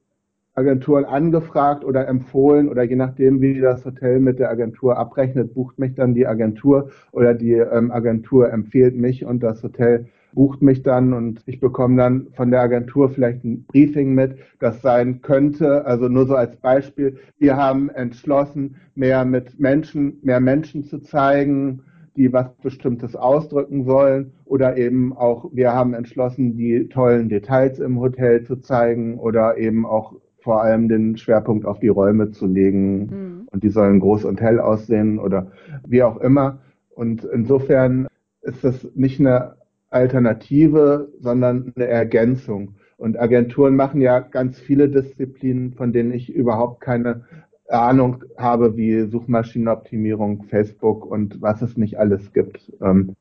Agenturen 0.56 1.04
angefragt 1.04 1.84
oder 1.84 2.06
empfohlen 2.06 2.68
oder 2.68 2.84
je 2.84 2.96
nachdem, 2.96 3.40
wie 3.40 3.60
das 3.60 3.84
Hotel 3.84 4.20
mit 4.20 4.38
der 4.38 4.50
Agentur 4.50 4.96
abrechnet, 4.96 5.52
bucht 5.52 5.78
mich 5.78 5.94
dann 5.94 6.14
die 6.14 6.26
Agentur 6.26 6.90
oder 7.10 7.34
die 7.34 7.54
ähm, 7.54 7.90
Agentur 7.90 8.52
empfiehlt 8.52 8.96
mich 8.96 9.24
und 9.24 9.42
das 9.42 9.62
Hotel 9.62 10.06
bucht 10.34 10.62
mich 10.62 10.82
dann 10.82 11.12
und 11.12 11.42
ich 11.46 11.60
bekomme 11.60 11.96
dann 11.96 12.26
von 12.34 12.50
der 12.50 12.60
Agentur 12.60 13.08
vielleicht 13.08 13.44
ein 13.44 13.64
Briefing 13.64 14.14
mit, 14.14 14.36
das 14.58 14.82
sein 14.82 15.22
könnte. 15.22 15.86
Also 15.86 16.08
nur 16.08 16.26
so 16.26 16.34
als 16.34 16.56
Beispiel. 16.56 17.18
Wir 17.38 17.56
haben 17.56 17.88
entschlossen, 17.90 18.76
mehr 18.94 19.24
mit 19.24 19.58
Menschen, 19.58 20.18
mehr 20.22 20.40
Menschen 20.40 20.84
zu 20.84 20.98
zeigen, 20.98 21.82
die 22.16 22.32
was 22.32 22.54
Bestimmtes 22.62 23.16
ausdrücken 23.16 23.84
sollen. 23.84 24.32
Oder 24.44 24.76
eben 24.76 25.16
auch, 25.16 25.50
wir 25.52 25.72
haben 25.72 25.94
entschlossen, 25.94 26.56
die 26.56 26.88
tollen 26.88 27.28
Details 27.28 27.78
im 27.78 27.98
Hotel 27.98 28.44
zu 28.44 28.56
zeigen 28.56 29.18
oder 29.18 29.56
eben 29.56 29.86
auch 29.86 30.14
vor 30.44 30.62
allem 30.62 30.90
den 30.90 31.16
Schwerpunkt 31.16 31.64
auf 31.64 31.80
die 31.80 31.88
Räume 31.88 32.30
zu 32.30 32.46
legen. 32.46 33.06
Mhm. 33.06 33.48
Und 33.50 33.64
die 33.64 33.70
sollen 33.70 33.98
groß 33.98 34.26
und 34.26 34.42
hell 34.42 34.60
aussehen 34.60 35.18
oder 35.18 35.50
wie 35.86 36.02
auch 36.02 36.18
immer. 36.18 36.58
Und 36.90 37.24
insofern 37.24 38.06
ist 38.42 38.62
das 38.62 38.86
nicht 38.94 39.18
eine 39.20 39.56
Alternative, 39.88 41.08
sondern 41.18 41.72
eine 41.74 41.86
Ergänzung. 41.86 42.74
Und 42.98 43.18
Agenturen 43.18 43.74
machen 43.74 44.02
ja 44.02 44.20
ganz 44.20 44.60
viele 44.60 44.90
Disziplinen, 44.90 45.72
von 45.72 45.92
denen 45.94 46.12
ich 46.12 46.30
überhaupt 46.30 46.80
keine 46.82 47.24
Ahnung 47.68 48.22
habe, 48.36 48.76
wie 48.76 49.08
Suchmaschinenoptimierung, 49.08 50.44
Facebook 50.44 51.06
und 51.06 51.40
was 51.40 51.62
es 51.62 51.78
nicht 51.78 51.98
alles 51.98 52.34
gibt. 52.34 52.70
Ähm, 52.82 53.16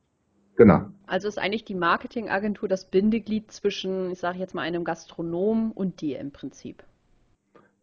genau. 0.58 0.82
Also 1.08 1.30
ist 1.30 1.39
eigentlich 1.39 1.63
die 1.63 1.75
Marketingagentur 1.75 2.68
das 2.68 2.86
Bindeglied 2.86 3.50
zwischen, 3.50 4.12
ich 4.12 4.20
sage 4.20 4.39
jetzt 4.39 4.53
mal, 4.53 4.63
einem 4.63 4.84
Gastronom 4.84 5.72
und 5.72 6.01
dir 6.01 6.20
im 6.20 6.32
Prinzip. 6.32 6.84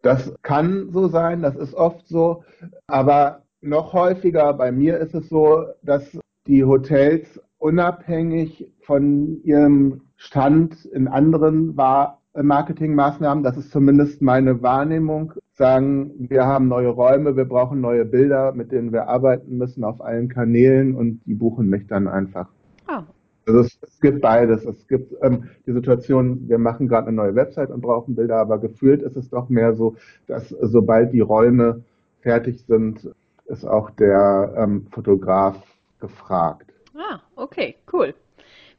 Das 0.01 0.33
kann 0.41 0.89
so 0.91 1.07
sein, 1.07 1.41
das 1.41 1.55
ist 1.55 1.73
oft 1.75 2.07
so, 2.07 2.43
aber 2.87 3.43
noch 3.61 3.93
häufiger 3.93 4.53
bei 4.53 4.71
mir 4.71 4.97
ist 4.97 5.13
es 5.13 5.29
so, 5.29 5.65
dass 5.83 6.17
die 6.47 6.63
Hotels 6.63 7.39
unabhängig 7.59 8.71
von 8.81 9.41
ihrem 9.43 10.01
Stand 10.15 10.85
in 10.85 11.07
anderen 11.07 11.75
Marketingmaßnahmen, 11.75 13.43
das 13.43 13.57
ist 13.57 13.71
zumindest 13.71 14.21
meine 14.21 14.63
Wahrnehmung, 14.63 15.33
sagen, 15.53 16.11
wir 16.17 16.45
haben 16.45 16.67
neue 16.67 16.87
Räume, 16.87 17.35
wir 17.35 17.45
brauchen 17.45 17.81
neue 17.81 18.05
Bilder, 18.05 18.53
mit 18.53 18.71
denen 18.71 18.91
wir 18.91 19.07
arbeiten 19.07 19.57
müssen 19.57 19.83
auf 19.83 20.01
allen 20.01 20.29
Kanälen 20.29 20.95
und 20.95 21.21
die 21.25 21.35
buchen 21.35 21.69
mich 21.69 21.85
dann 21.87 22.07
einfach. 22.07 22.49
Ah. 22.87 23.03
Also 23.45 23.61
es, 23.61 23.77
es 23.81 23.99
gibt 23.99 24.21
beides. 24.21 24.65
Es 24.65 24.87
gibt 24.87 25.15
ähm, 25.21 25.49
die 25.65 25.73
Situation, 25.73 26.47
wir 26.47 26.57
machen 26.57 26.87
gerade 26.87 27.07
eine 27.07 27.17
neue 27.17 27.35
Website 27.35 27.69
und 27.69 27.81
brauchen 27.81 28.15
Bilder, 28.15 28.37
aber 28.37 28.59
gefühlt 28.59 29.01
ist 29.01 29.17
es 29.17 29.29
doch 29.29 29.49
mehr 29.49 29.73
so, 29.73 29.95
dass 30.27 30.49
sobald 30.49 31.13
die 31.13 31.21
Räume 31.21 31.83
fertig 32.21 32.63
sind, 32.67 33.09
ist 33.45 33.65
auch 33.65 33.89
der 33.91 34.53
ähm, 34.57 34.87
Fotograf 34.91 35.57
gefragt. 35.99 36.71
Ah, 36.95 37.19
okay, 37.35 37.75
cool. 37.91 38.13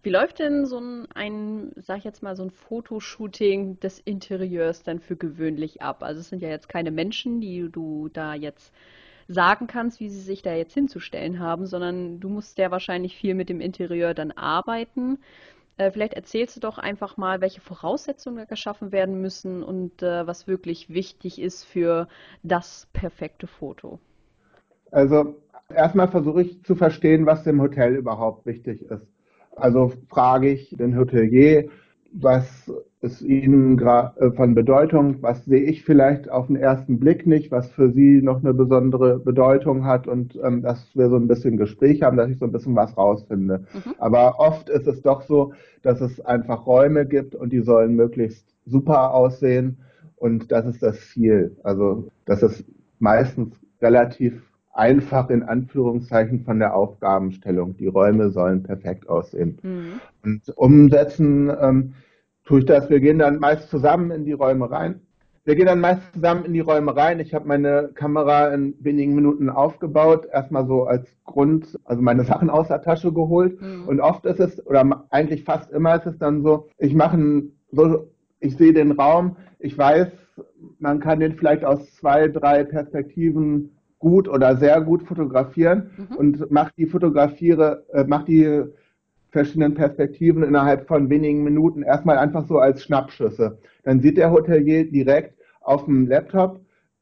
Wie 0.05 0.11
läuft 0.11 0.41
denn 0.41 0.67
so 0.67 0.79
ein, 0.79 1.07
ein, 1.15 1.73
sag 1.77 1.99
ich 1.99 2.05
jetzt 2.05 2.23
mal, 2.23 2.35
so 2.35 2.43
ein 2.43 2.51
Fotoshooting 2.51 3.79
des 3.79 4.01
Interieurs 4.01 4.83
dann 4.83 4.99
für 4.99 5.15
gewöhnlich 5.15 5.81
ab? 5.81 6.03
Also 6.03 6.21
es 6.21 6.29
sind 6.29 6.43
ja 6.43 6.49
jetzt 6.49 6.69
keine 6.69 6.91
Menschen, 6.91 7.41
die 7.41 7.69
du 7.71 8.09
da 8.13 8.35
jetzt 8.35 8.73
sagen 9.29 9.67
kannst, 9.67 10.01
wie 10.01 10.09
sie 10.09 10.21
sich 10.21 10.43
da 10.43 10.55
jetzt 10.55 10.75
hinzustellen 10.75 11.39
haben, 11.39 11.67
sondern 11.67 12.21
du 12.21 12.29
musst 12.29 12.59
ja 12.59 12.71
wahrscheinlich 12.71 13.17
viel 13.17 13.35
mit 13.35 13.49
dem 13.49 13.61
Interieur 13.61 14.15
dann 14.15 14.33
arbeiten. 14.33 15.19
Äh, 15.77 15.91
vielleicht 15.91 16.15
erzählst 16.15 16.57
du 16.57 16.61
doch 16.61 16.79
einfach 16.79 17.17
mal, 17.17 17.41
welche 17.41 17.61
Voraussetzungen 17.61 18.37
da 18.37 18.45
geschaffen 18.45 18.93
werden 18.93 19.21
müssen 19.21 19.63
und 19.63 20.03
äh, 20.03 20.27
was 20.27 20.47
wirklich 20.47 20.91
wichtig 20.91 21.41
ist 21.41 21.65
für 21.65 22.09
das 22.43 22.89
perfekte 22.93 23.47
Foto. 23.47 23.99
Also 24.91 25.37
erstmal 25.75 26.09
versuche 26.09 26.43
ich 26.43 26.63
zu 26.65 26.75
verstehen, 26.75 27.27
was 27.27 27.43
dem 27.45 27.61
Hotel 27.61 27.97
überhaupt 27.97 28.45
wichtig 28.47 28.83
ist. 28.83 29.07
Also 29.57 29.93
frage 30.09 30.51
ich 30.51 30.71
den 30.79 30.97
Hotelier, 30.97 31.69
was 32.13 32.71
ist 33.03 33.21
Ihnen 33.21 33.79
äh, 33.81 34.31
von 34.31 34.55
Bedeutung, 34.55 35.17
was 35.23 35.45
sehe 35.45 35.63
ich 35.65 35.85
vielleicht 35.85 36.31
auf 36.31 36.47
den 36.47 36.55
ersten 36.57 37.01
Blick 37.01 37.27
nicht, 37.27 37.51
was 37.51 37.69
für 37.73 37.91
Sie 37.91 38.23
noch 38.23 38.39
eine 38.39 38.55
besondere 38.55 39.19
Bedeutung 39.19 39.85
hat 39.85 40.07
und 40.07 40.39
ähm, 40.43 40.63
dass 40.63 40.95
wir 40.95 41.09
so 41.09 41.17
ein 41.17 41.27
bisschen 41.27 41.57
Gespräch 41.57 42.03
haben, 42.03 42.17
dass 42.17 42.31
ich 42.31 42.39
so 42.39 42.45
ein 42.45 42.53
bisschen 42.53 42.77
was 42.77 42.97
rausfinde. 42.97 43.65
Mhm. 43.75 43.95
Aber 43.99 44.39
oft 44.39 44.69
ist 44.69 44.87
es 44.87 45.03
doch 45.03 45.23
so, 45.23 45.53
dass 45.83 46.01
es 46.01 46.21
einfach 46.21 46.65
Räume 46.65 47.05
gibt 47.05 47.35
und 47.35 47.53
die 47.53 47.61
sollen 47.61 47.97
möglichst 47.97 48.47
super 48.67 49.13
aussehen 49.13 49.79
und 50.15 50.53
das 50.53 50.65
ist 50.67 50.81
das 50.81 51.01
Ziel. 51.11 51.57
Also 51.65 52.09
das 52.25 52.45
ist 52.45 52.65
meistens 53.01 53.57
relativ 53.81 54.41
einfach 54.73 55.29
in 55.29 55.43
Anführungszeichen 55.43 56.45
von 56.45 56.61
der 56.61 56.77
Aufgabenstellung. 56.77 57.77
Die 57.77 57.89
Räume 57.89 58.31
sollen 58.31 58.63
perfekt 58.63 59.09
aussehen. 59.09 59.59
Mhm. 59.63 60.01
Und 60.23 60.57
umsetzen 60.57 61.51
ähm, 61.61 61.95
tue 62.45 62.61
ich 62.61 62.67
das. 62.67 62.91
Wir 62.91 63.01
gehen 63.01 63.19
dann 63.19 63.39
meist 63.39 63.71
zusammen 63.71 64.11
in 64.11 64.25
die 64.25 64.33
Räume 64.33 64.71
rein. 64.71 65.01
Wir 65.45 65.57
gehen 65.57 65.67
dann 65.67 65.81
meist 65.81 66.03
zusammen 66.15 66.45
in 66.45 66.53
die 66.53 66.61
Räume 66.61 66.95
rein. 66.95 67.19
Ich 67.19 67.35
habe 67.35 67.49
meine 67.49 67.91
Kamera 67.95 68.55
in 68.55 68.75
wenigen 68.79 69.15
Minuten 69.15 69.51
aufgebaut, 69.51 70.27
erstmal 70.33 70.67
so 70.67 70.85
als 70.85 71.09
Grund, 71.25 71.79
also 71.85 72.01
meine 72.01 72.25
Sachen 72.25 72.49
aus 72.49 72.69
der 72.69 72.83
Tasche 72.83 73.13
geholt. 73.13 73.61
Mhm. 73.61 73.89
Und 73.89 74.01
oft 74.01 74.25
ist 74.25 74.39
es, 74.39 74.65
oder 74.67 75.05
eigentlich 75.11 75.43
fast 75.43 75.73
immer 75.73 75.97
ist 75.97 76.07
es 76.07 76.19
dann 76.19 76.43
so, 76.43 76.69
ich 76.79 76.95
mache 76.95 77.43
so, 77.73 78.09
ich 78.39 78.57
sehe 78.57 78.73
den 78.73 78.93
Raum, 78.93 79.37
ich 79.59 79.77
weiß, 79.77 80.09
man 80.79 81.01
kann 81.01 81.19
den 81.19 81.35
vielleicht 81.35 81.65
aus 81.65 81.93
zwei, 81.97 82.29
drei 82.29 82.63
Perspektiven 82.63 83.77
gut 83.99 84.29
oder 84.29 84.57
sehr 84.57 84.81
gut 84.81 85.03
fotografieren 85.03 85.91
mhm. 85.97 86.17
und 86.17 86.51
macht 86.51 86.77
die 86.77 86.87
fotografiere, 86.87 87.85
äh, 87.93 88.05
macht 88.05 88.29
die 88.29 88.63
verschiedenen 89.33 89.75
Perspektiven 89.75 90.45
innerhalb 90.45 90.87
von 90.87 91.11
wenigen 91.11 91.43
Minuten 91.43 91.83
erstmal 91.83 92.19
einfach 92.19 92.47
so 92.47 92.59
als 92.59 92.83
Schnappschüsse. 92.83 93.59
Dann 93.83 94.01
sieht 94.01 94.19
der 94.19 94.31
Hotelier 94.31 94.89
direkt 94.89 95.35
auf 95.63 95.87
dem 95.87 96.07
Laptop, 96.07 96.61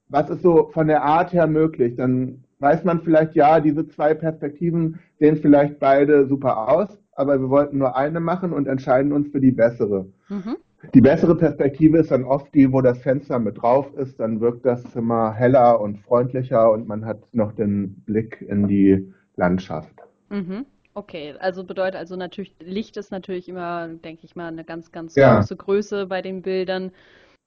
was 0.09 0.31
ist 0.31 0.43
so 0.43 0.71
von 0.73 0.87
der 0.87 1.03
Art 1.03 1.33
her 1.33 1.47
möglich. 1.47 1.97
Dann 1.97 2.45
weiß 2.61 2.85
man 2.85 3.01
vielleicht, 3.03 3.35
ja, 3.35 3.61
diese 3.61 3.87
zwei 3.89 4.15
Perspektiven 4.15 5.01
sehen 5.19 5.37
vielleicht 5.37 5.79
beide 5.81 6.27
super 6.27 6.69
aus, 6.69 6.99
aber 7.13 7.41
wir 7.41 7.51
wollten 7.51 7.79
nur 7.79 7.97
eine 7.97 8.21
machen 8.21 8.53
und 8.53 8.69
entscheiden 8.69 9.13
uns 9.13 9.29
für 9.29 9.41
die 9.41 9.53
bessere. 9.53 10.07
Mhm. 10.29 10.57
Die 10.95 11.01
bessere 11.01 11.37
Perspektive 11.37 11.99
ist 11.99 12.11
dann 12.11 12.25
oft 12.25 12.55
die, 12.55 12.73
wo 12.73 12.81
das 12.81 12.99
Fenster 13.01 13.39
mit 13.39 13.61
drauf 13.61 13.93
ist. 13.99 14.19
Dann 14.19 14.41
wirkt 14.41 14.65
das 14.65 14.83
Zimmer 14.93 15.33
heller 15.33 15.81
und 15.81 15.99
freundlicher 15.99 16.71
und 16.73 16.89
man 16.89 17.05
hat 17.05 17.19
noch 17.33 17.53
den 17.53 18.03
Blick 18.07 18.41
in 18.41 18.67
die 18.67 19.13
Landschaft. 19.37 19.95
Mhm. 20.31 20.65
Okay, 21.01 21.35
also 21.39 21.65
bedeutet 21.65 21.97
also 21.97 22.15
natürlich, 22.15 22.55
Licht 22.61 22.99
ist 22.99 23.11
natürlich 23.11 23.49
immer, 23.49 23.89
denke 23.89 24.27
ich 24.27 24.37
mal, 24.37 24.49
eine 24.49 24.65
ganz, 24.65 24.93
ganz 24.93 25.15
ja. 25.15 25.37
große 25.37 25.57
Größe 25.57 26.07
bei 26.07 26.21
den 26.21 26.43
Bildern. 26.43 26.93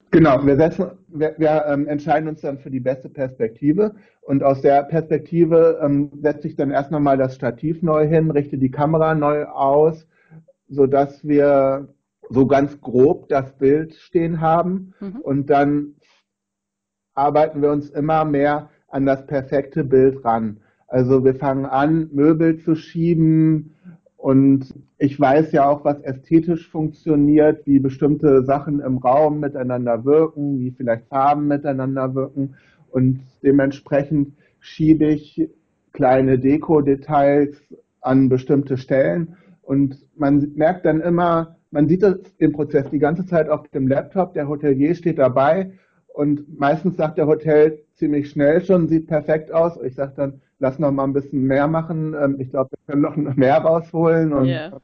Genau, 0.09 0.43
wir, 0.43 0.55
setzen, 0.55 0.97
wir, 1.07 1.35
wir 1.37 1.63
ähm, 1.67 1.87
entscheiden 1.87 2.27
uns 2.27 2.41
dann 2.41 2.57
für 2.57 2.71
die 2.71 2.79
beste 2.79 3.09
Perspektive 3.09 3.93
und 4.21 4.41
aus 4.41 4.61
der 4.61 4.81
Perspektive 4.81 5.79
ähm, 5.83 6.09
setze 6.19 6.47
ich 6.47 6.55
dann 6.55 6.71
erst 6.71 6.89
nochmal 6.89 7.15
das 7.15 7.35
Stativ 7.35 7.83
neu 7.83 8.07
hin, 8.07 8.31
richte 8.31 8.57
die 8.57 8.71
Kamera 8.71 9.13
neu 9.13 9.45
aus, 9.45 10.07
sodass 10.67 11.23
wir 11.23 11.89
so 12.29 12.47
ganz 12.47 12.81
grob 12.81 13.29
das 13.29 13.55
Bild 13.59 13.93
stehen 13.93 14.41
haben 14.41 14.95
mhm. 14.99 15.17
und 15.17 15.51
dann 15.51 15.93
arbeiten 17.13 17.61
wir 17.61 17.69
uns 17.69 17.91
immer 17.91 18.25
mehr 18.25 18.71
an 18.87 19.05
das 19.05 19.27
perfekte 19.27 19.83
Bild 19.83 20.25
ran. 20.25 20.62
Also 20.93 21.25
wir 21.25 21.33
fangen 21.33 21.65
an, 21.65 22.11
Möbel 22.13 22.59
zu 22.59 22.75
schieben 22.75 23.73
und 24.15 24.75
ich 24.99 25.19
weiß 25.19 25.51
ja 25.51 25.67
auch, 25.67 25.83
was 25.83 25.99
ästhetisch 26.01 26.69
funktioniert, 26.69 27.65
wie 27.65 27.79
bestimmte 27.79 28.43
Sachen 28.43 28.79
im 28.79 28.99
Raum 28.99 29.39
miteinander 29.39 30.05
wirken, 30.05 30.59
wie 30.59 30.69
vielleicht 30.69 31.07
Farben 31.07 31.47
miteinander 31.47 32.13
wirken 32.13 32.53
und 32.91 33.21
dementsprechend 33.41 34.35
schiebe 34.59 35.07
ich 35.07 35.49
kleine 35.93 36.37
Deko-Details 36.37 37.57
an 38.01 38.29
bestimmte 38.29 38.77
Stellen 38.77 39.35
und 39.63 39.97
man 40.15 40.51
merkt 40.55 40.85
dann 40.85 41.01
immer, 41.01 41.55
man 41.71 41.87
sieht 41.87 42.03
das, 42.03 42.19
den 42.39 42.51
Prozess 42.51 42.87
die 42.91 42.99
ganze 42.99 43.25
Zeit 43.25 43.49
auf 43.49 43.67
dem 43.69 43.87
Laptop, 43.87 44.35
der 44.35 44.47
Hotelier 44.47 44.93
steht 44.93 45.17
dabei 45.17 45.71
und 46.13 46.59
meistens 46.59 46.95
sagt 46.95 47.17
der 47.17 47.27
Hotel 47.27 47.79
ziemlich 47.95 48.29
schnell 48.29 48.63
schon, 48.63 48.87
sieht 48.87 49.07
perfekt 49.07 49.51
aus. 49.51 49.79
Ich 49.83 49.95
sage 49.95 50.13
dann, 50.15 50.41
lass 50.59 50.79
noch 50.79 50.91
mal 50.91 51.05
ein 51.05 51.13
bisschen 51.13 51.43
mehr 51.43 51.67
machen. 51.67 52.15
Ähm, 52.19 52.35
ich 52.39 52.51
glaube, 52.51 52.69
wir 52.71 52.93
können 52.93 53.01
noch 53.01 53.15
mehr 53.35 53.57
rausholen 53.57 54.31
und 54.31 54.45
yeah. 54.45 54.79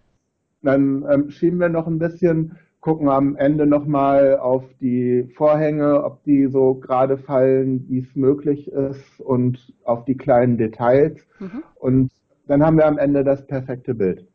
dann 0.63 1.05
ähm, 1.09 1.29
schieben 1.29 1.59
wir 1.59 1.69
noch 1.69 1.88
ein 1.88 2.00
bisschen, 2.00 2.57
gucken 2.81 3.09
am 3.09 3.36
Ende 3.36 3.67
noch 3.67 3.86
mal 3.86 4.38
auf 4.39 4.63
die 4.81 5.29
Vorhänge, 5.36 6.03
ob 6.03 6.24
die 6.24 6.48
so 6.48 6.75
gerade 6.75 7.17
fallen, 7.17 7.86
wie 7.89 8.00
es 8.00 8.15
möglich 8.15 8.71
ist 8.71 9.19
und 9.19 9.74
auf 9.83 10.05
die 10.05 10.17
kleinen 10.17 10.57
Details. 10.57 11.27
Mhm. 11.39 11.63
Und 11.75 12.12
dann 12.48 12.65
haben 12.65 12.77
wir 12.77 12.88
am 12.88 12.98
Ende 12.98 13.24
das 13.24 13.45
perfekte 13.45 13.93
Bild. 13.93 14.25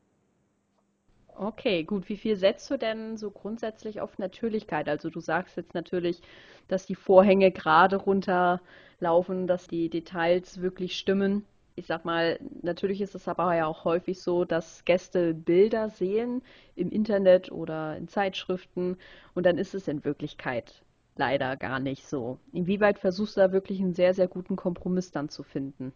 Okay, 1.37 1.83
gut. 1.83 2.09
Wie 2.09 2.17
viel 2.17 2.37
setzt 2.37 2.71
du 2.71 2.77
denn 2.77 3.17
so 3.17 3.31
grundsätzlich 3.31 4.01
auf 4.01 4.19
Natürlichkeit? 4.19 4.89
Also 4.89 5.11
du 5.11 5.21
sagst 5.21 5.57
jetzt 5.57 5.75
natürlich, 5.75 6.21
dass 6.69 6.87
die 6.87 6.95
Vorhänge 6.95 7.51
gerade 7.51 7.97
runterlaufen, 7.97 9.47
dass 9.47 9.67
die 9.67 9.89
Details 9.89 10.61
wirklich 10.61 10.97
stimmen. 10.97 11.45
Ich 11.75 11.87
sag 11.87 12.05
mal, 12.05 12.39
natürlich 12.63 13.01
ist 13.01 13.17
es 13.17 13.27
aber 13.27 13.55
ja 13.57 13.67
auch 13.67 13.85
häufig 13.85 14.23
so, 14.23 14.45
dass 14.45 14.85
Gäste 14.85 15.35
Bilder 15.35 15.91
sehen 15.91 16.41
im 16.77 16.91
Internet 16.91 17.51
oder 17.51 17.97
in 17.97 18.07
Zeitschriften 18.07 18.97
und 19.35 19.45
dann 19.45 19.59
ist 19.59 19.75
es 19.75 19.89
in 19.89 20.05
Wirklichkeit 20.05 20.85
leider 21.17 21.57
gar 21.57 21.81
nicht 21.81 22.07
so. 22.07 22.39
Inwieweit 22.53 23.01
versuchst 23.01 23.37
du 23.37 23.41
da 23.41 23.53
wirklich 23.53 23.81
einen 23.81 23.95
sehr, 23.95 24.15
sehr 24.15 24.29
guten 24.29 24.55
Kompromiss 24.55 25.11
dann 25.11 25.29
zu 25.29 25.43
finden? 25.43 25.93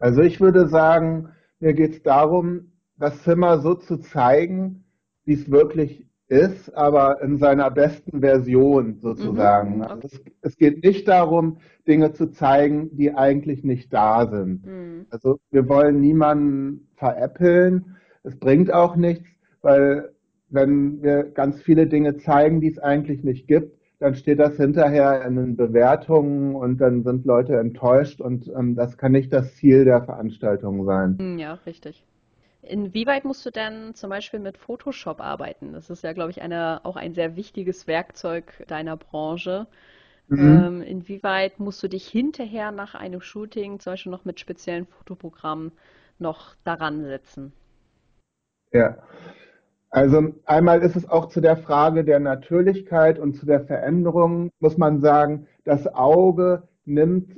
Also 0.00 0.22
ich 0.22 0.40
würde 0.40 0.66
sagen, 0.66 1.32
mir 1.60 1.74
geht 1.74 1.92
es 1.92 2.02
darum, 2.02 2.72
das 2.98 3.22
Zimmer 3.22 3.58
so 3.60 3.74
zu 3.74 3.98
zeigen, 3.98 4.84
wie 5.24 5.34
es 5.34 5.50
wirklich 5.50 6.06
ist, 6.28 6.74
aber 6.76 7.22
in 7.22 7.38
seiner 7.38 7.70
besten 7.70 8.20
Version 8.20 8.98
sozusagen. 9.00 9.76
Mhm. 9.76 9.82
Also 9.82 10.08
es, 10.08 10.20
es, 10.42 10.56
geht 10.56 10.84
nicht 10.84 11.08
darum, 11.08 11.58
Dinge 11.86 12.12
zu 12.12 12.30
zeigen, 12.30 12.94
die 12.96 13.14
eigentlich 13.14 13.64
nicht 13.64 13.92
da 13.92 14.26
sind. 14.26 14.66
Mhm. 14.66 15.06
Also 15.10 15.38
wir 15.50 15.68
wollen 15.68 16.00
niemanden 16.00 16.88
veräppeln. 16.96 17.96
Es 18.24 18.36
bringt 18.36 18.72
auch 18.72 18.94
nichts, 18.96 19.26
weil 19.62 20.10
wenn 20.50 21.02
wir 21.02 21.24
ganz 21.24 21.62
viele 21.62 21.86
Dinge 21.86 22.16
zeigen, 22.18 22.60
die 22.60 22.70
es 22.70 22.78
eigentlich 22.78 23.24
nicht 23.24 23.46
gibt, 23.46 23.78
dann 23.98 24.14
steht 24.14 24.38
das 24.38 24.56
hinterher 24.56 25.24
in 25.26 25.36
den 25.36 25.56
Bewertungen 25.56 26.54
und 26.54 26.78
dann 26.78 27.02
sind 27.02 27.24
Leute 27.24 27.56
enttäuscht 27.56 28.20
und 28.20 28.48
ähm, 28.56 28.76
das 28.76 28.96
kann 28.96 29.12
nicht 29.12 29.32
das 29.32 29.56
Ziel 29.56 29.84
der 29.84 30.02
Veranstaltung 30.02 30.84
sein. 30.84 31.38
Ja, 31.38 31.54
richtig. 31.66 32.04
Inwieweit 32.62 33.24
musst 33.24 33.44
du 33.46 33.50
denn 33.50 33.94
zum 33.96 34.10
Beispiel 34.10 34.38
mit 34.38 34.58
Photoshop 34.58 35.20
arbeiten? 35.20 35.72
Das 35.72 35.90
ist 35.90 36.04
ja, 36.04 36.12
glaube 36.12 36.30
ich, 36.30 36.40
eine, 36.40 36.80
auch 36.84 36.94
ein 36.96 37.12
sehr 37.14 37.34
wichtiges 37.36 37.86
Werkzeug 37.88 38.64
deiner 38.68 38.96
Branche. 38.96 39.66
Mhm. 40.28 40.68
Ähm, 40.68 40.82
inwieweit 40.82 41.60
musst 41.60 41.82
du 41.82 41.88
dich 41.88 42.08
hinterher 42.08 42.72
nach 42.72 42.94
einem 42.96 43.20
Shooting 43.22 43.80
zum 43.80 43.94
Beispiel 43.94 44.12
noch 44.12 44.24
mit 44.26 44.40
speziellen 44.40 44.86
Fotoprogrammen 44.86 45.72
noch 46.20 46.56
daran 46.64 47.04
setzen? 47.04 47.52
Ja, 48.72 48.96
Also 49.90 50.34
einmal 50.46 50.82
ist 50.82 50.96
es 50.96 51.08
auch 51.08 51.28
zu 51.28 51.40
der 51.40 51.56
Frage 51.56 52.04
der 52.04 52.20
Natürlichkeit 52.20 53.18
und 53.18 53.34
zu 53.34 53.46
der 53.46 53.60
Veränderung, 53.66 54.50
muss 54.60 54.78
man 54.78 55.00
sagen, 55.00 55.46
das 55.64 55.86
Auge 55.94 56.68
nimmt 56.84 57.36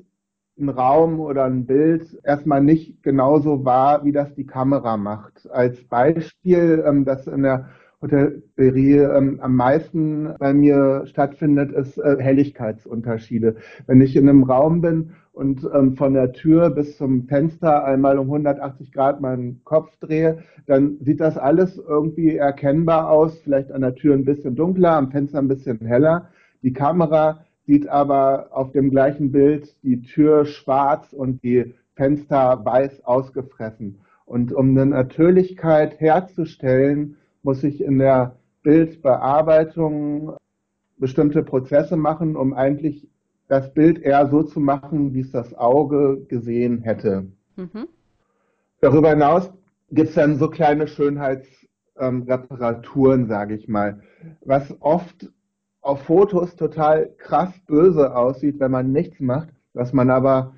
einen 0.61 0.69
Raum 0.69 1.21
oder 1.21 1.45
ein 1.45 1.67
Bild 1.67 2.19
erstmal 2.23 2.63
nicht 2.63 3.03
genauso 3.03 3.65
wahr, 3.65 4.05
wie 4.05 4.13
das 4.13 4.35
die 4.35 4.47
Kamera 4.47 4.97
macht. 4.97 5.51
Als 5.51 5.83
Beispiel, 5.85 6.85
ähm, 6.87 7.05
das 7.05 7.27
in 7.27 7.43
der 7.43 7.69
Hotellerie 8.03 8.99
ähm, 8.99 9.41
am 9.43 9.57
meisten 9.57 10.35
bei 10.39 10.55
mir 10.55 11.03
stattfindet, 11.07 11.73
ist 11.73 11.99
äh, 11.99 12.17
Helligkeitsunterschiede. 12.19 13.57
Wenn 13.87 14.01
ich 14.01 14.17
in 14.17 14.29
einem 14.29 14.45
Raum 14.45 14.81
bin 14.81 15.11
und 15.33 15.69
ähm, 15.75 15.97
von 15.97 16.15
der 16.15 16.33
Tür 16.33 16.71
bis 16.71 16.97
zum 16.97 17.27
Fenster 17.27 17.85
einmal 17.85 18.19
um 18.19 18.27
180 18.27 18.93
Grad 18.93 19.21
meinen 19.21 19.63
Kopf 19.65 19.95
drehe, 19.99 20.39
dann 20.67 20.97
sieht 21.01 21.21
das 21.21 21.37
alles 21.37 21.77
irgendwie 21.77 22.37
erkennbar 22.37 23.11
aus. 23.11 23.39
Vielleicht 23.41 23.71
an 23.71 23.83
der 23.83 23.95
Tür 23.95 24.15
ein 24.15 24.25
bisschen 24.25 24.57
dunkler, 24.57 24.97
am 24.97 25.11
Fenster 25.11 25.39
ein 25.39 25.49
bisschen 25.49 25.81
heller. 25.85 26.29
Die 26.63 26.73
Kamera 26.73 27.45
sieht 27.71 27.89
aber 27.89 28.49
auf 28.51 28.73
dem 28.73 28.91
gleichen 28.91 29.31
Bild 29.31 29.77
die 29.85 30.03
Tür 30.03 30.45
schwarz 30.45 31.13
und 31.13 31.45
die 31.45 31.73
Fenster 31.95 32.65
weiß 32.65 33.05
ausgefressen. 33.05 34.01
Und 34.27 34.53
um 34.53 34.71
eine 34.71 34.87
Natürlichkeit 34.87 36.01
herzustellen, 36.01 37.17
muss 37.45 37.63
ich 37.63 37.81
in 37.81 38.01
der 38.01 38.35
Bildbearbeitung 38.65 40.33
bestimmte 40.99 41.45
Prozesse 41.45 41.97
machen, 41.97 42.35
um 42.35 42.55
eigentlich 42.55 43.07
das 43.47 43.73
Bild 43.73 44.03
eher 44.03 44.27
so 44.27 44.43
zu 44.43 44.59
machen, 44.59 45.15
wie 45.15 45.21
es 45.21 45.31
das 45.31 45.55
Auge 45.55 46.23
gesehen 46.27 46.81
hätte. 46.81 47.29
Mhm. 47.55 47.87
Darüber 48.81 49.11
hinaus 49.11 49.49
gibt 49.93 50.09
es 50.09 50.17
dann 50.17 50.39
so 50.39 50.49
kleine 50.49 50.89
Schönheitsreparaturen, 50.89 53.21
ähm, 53.21 53.29
sage 53.29 53.55
ich 53.55 53.69
mal, 53.69 54.01
was 54.45 54.77
oft 54.81 55.31
auf 55.81 56.03
Fotos 56.03 56.57
total 56.57 57.11
krass 57.19 57.53
böse 57.67 58.15
aussieht, 58.15 58.61
wenn 58.61 58.71
man 58.71 58.93
nichts 58.93 59.21
macht, 59.21 59.49
was 59.73 59.93
man 59.93 60.11
aber 60.11 60.55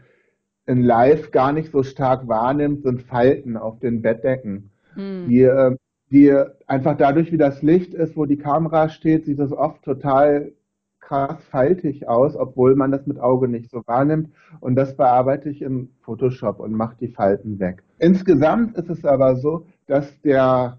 in 0.67 0.83
Live 0.83 1.31
gar 1.31 1.53
nicht 1.53 1.71
so 1.71 1.83
stark 1.83 2.29
wahrnimmt, 2.29 2.83
sind 2.83 3.03
Falten 3.03 3.57
auf 3.57 3.79
den 3.79 4.03
Bettdecken. 4.03 4.71
Mhm. 4.95 5.29
Die 5.29 5.43
äh, 5.43 5.77
die 6.13 6.31
einfach 6.67 6.97
dadurch, 6.97 7.33
wie 7.33 7.39
das 7.39 7.63
Licht 7.63 7.95
ist, 7.95 8.17
wo 8.17 8.27
die 8.27 8.37
Kamera 8.37 8.91
steht, 8.91 9.25
sieht 9.25 9.39
es 9.39 9.51
oft 9.51 9.83
total 9.83 10.53
krass 11.01 11.43
faltig 11.51 12.07
aus, 12.07 12.37
obwohl 12.37 12.77
man 12.77 12.91
das 12.93 13.07
mit 13.07 13.19
Auge 13.19 13.49
nicht 13.49 13.71
so 13.71 13.83
wahrnimmt. 13.87 14.31
Und 14.61 14.77
das 14.77 14.95
bearbeite 14.95 15.49
ich 15.49 15.63
in 15.63 15.89
Photoshop 16.03 16.61
und 16.61 16.73
mache 16.73 16.97
die 17.01 17.09
Falten 17.09 17.59
weg. 17.59 17.83
Insgesamt 17.99 18.77
ist 18.77 18.91
es 18.91 19.05
aber 19.07 19.37
so, 19.37 19.65
dass 19.87 20.21
der 20.21 20.79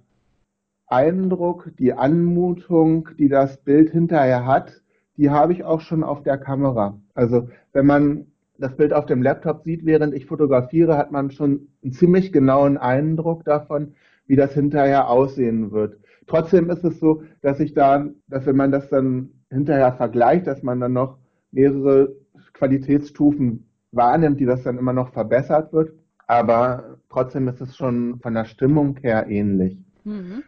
Eindruck, 0.93 1.71
die 1.79 1.93
Anmutung, 1.93 3.09
die 3.17 3.27
das 3.27 3.57
Bild 3.57 3.89
hinterher 3.89 4.45
hat, 4.45 4.81
die 5.17 5.31
habe 5.31 5.53
ich 5.53 5.63
auch 5.63 5.81
schon 5.81 6.03
auf 6.03 6.21
der 6.21 6.37
Kamera. 6.37 6.99
Also 7.15 7.49
wenn 7.71 7.85
man 7.85 8.27
das 8.59 8.75
Bild 8.75 8.93
auf 8.93 9.07
dem 9.07 9.23
Laptop 9.23 9.63
sieht, 9.63 9.85
während 9.85 10.13
ich 10.13 10.27
fotografiere, 10.27 10.97
hat 10.97 11.11
man 11.11 11.31
schon 11.31 11.67
einen 11.83 11.93
ziemlich 11.93 12.31
genauen 12.31 12.77
Eindruck 12.77 13.43
davon, 13.43 13.95
wie 14.27 14.35
das 14.35 14.53
hinterher 14.53 15.09
aussehen 15.09 15.71
wird. 15.71 15.97
Trotzdem 16.27 16.69
ist 16.69 16.83
es 16.83 16.99
so, 16.99 17.23
dass 17.41 17.59
ich 17.59 17.73
da, 17.73 18.07
dass 18.27 18.45
wenn 18.45 18.55
man 18.55 18.71
das 18.71 18.87
dann 18.89 19.31
hinterher 19.49 19.93
vergleicht, 19.93 20.47
dass 20.47 20.63
man 20.63 20.79
dann 20.79 20.93
noch 20.93 21.17
mehrere 21.51 22.15
Qualitätsstufen 22.53 23.67
wahrnimmt, 23.91 24.39
die 24.39 24.45
das 24.45 24.63
dann 24.63 24.77
immer 24.77 24.93
noch 24.93 25.11
verbessert 25.11 25.73
wird. 25.73 25.91
Aber 26.27 26.97
trotzdem 27.09 27.47
ist 27.47 27.61
es 27.61 27.75
schon 27.75 28.19
von 28.19 28.33
der 28.33 28.45
Stimmung 28.45 28.97
her 29.01 29.27
ähnlich. 29.27 29.77
Mhm. 30.03 30.43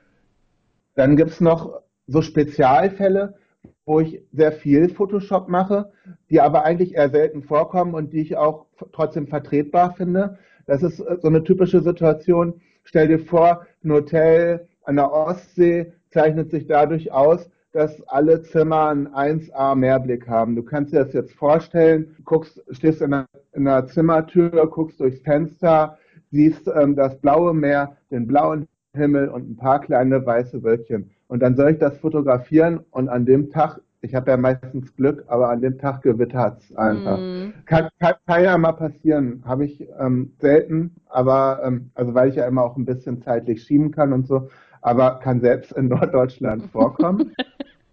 Dann 0.96 1.16
gibt 1.16 1.32
es 1.32 1.42
noch 1.42 1.82
so 2.08 2.22
Spezialfälle, 2.22 3.36
wo 3.86 4.00
ich 4.00 4.24
sehr 4.32 4.52
viel 4.52 4.90
Photoshop 4.90 5.48
mache, 5.48 5.92
die 6.30 6.42
aber 6.42 6.64
eigentlich 6.64 6.96
eher 6.96 7.10
selten 7.10 7.44
vorkommen 7.44 7.94
und 7.94 8.14
die 8.14 8.22
ich 8.22 8.36
auch 8.36 8.66
trotzdem 8.92 9.28
vertretbar 9.28 9.94
finde. 9.94 10.38
Das 10.66 10.81
ist 10.81 10.98
so 10.98 11.27
eine 11.27 11.44
typische 11.44 11.81
Situation, 11.81 12.62
Stell 12.86 13.08
dir 13.08 13.20
vor, 13.20 13.66
ein 13.84 13.92
Hotel 13.92 14.68
an 14.84 14.96
der 14.96 15.12
Ostsee 15.12 15.92
zeichnet 16.12 16.51
sich 16.51 16.68
dadurch 16.68 17.12
aus, 17.12 17.50
dass 17.72 18.01
alle 18.08 18.44
Zimmer 18.44 18.90
einen 18.90 19.08
1A 19.08 19.75
Mehrblick 19.75 20.27
haben. 20.27 20.55
Du 20.55 20.64
kannst 20.64 20.94
dir 20.94 21.03
das 21.03 21.12
jetzt 21.12 21.34
vorstellen, 21.34 22.16
guckst, 22.24 22.64
stehst 22.70 23.01
in 23.01 23.12
der, 23.12 23.25
in 23.53 23.66
der 23.66 23.88
Zimmertür, 23.88 24.68
guckst 24.68 25.00
durchs 25.00 25.20
Fenster, 25.22 25.98
siehst 26.31 26.70
ähm, 26.74 26.96
das 26.96 27.20
blaue 27.20 27.53
Meer, 27.53 27.98
den 28.12 28.27
blauen 28.27 28.68
Himmel 28.96 29.29
und 29.29 29.50
ein 29.50 29.55
paar 29.58 29.79
kleine 29.79 30.25
weiße 30.25 30.64
Wölkchen. 30.64 31.12
Und 31.27 31.42
dann 31.42 31.55
soll 31.55 31.72
ich 31.72 31.79
das 31.79 31.98
fotografieren 31.98 32.79
und 32.92 33.10
an 33.10 33.25
dem 33.25 33.50
Tag 33.50 33.79
ich 34.05 34.14
habe 34.14 34.31
ja 34.31 34.38
meistens 34.38 34.96
Glück, 34.96 35.25
aber 35.27 35.50
an 35.50 35.62
dem 35.62 35.79
Tag 35.79 36.03
gewittert 36.03 36.60
es 36.60 36.75
einfach. 36.77 37.18
Mm. 37.18 37.53
Kann, 37.66 37.90
kann, 38.00 38.14
kann, 38.27 38.44
ja 38.44 38.58
mal 38.58 38.74
passieren. 38.74 39.44
Habe 39.46 39.66
ich 39.66 39.84
ähm, 40.00 40.34
selten, 40.40 40.96
aber 41.08 41.62
ähm, 41.64 41.90
also 41.96 42.14
weil 42.14 42.29
ich 42.29 42.36
ja 42.36 42.48
immer 42.48 42.64
auch 42.64 42.77
ein 42.77 42.86
bisschen 42.86 43.24
zeitlich 43.24 43.64
schieben 43.64 43.92
kann 43.92 44.14
und 44.14 44.27
so, 44.27 44.50
aber 44.81 45.20
kann 45.20 45.42
selbst 45.42 45.72
in 45.72 45.88
Norddeutschland 45.88 46.66
vorkommen. 46.72 47.34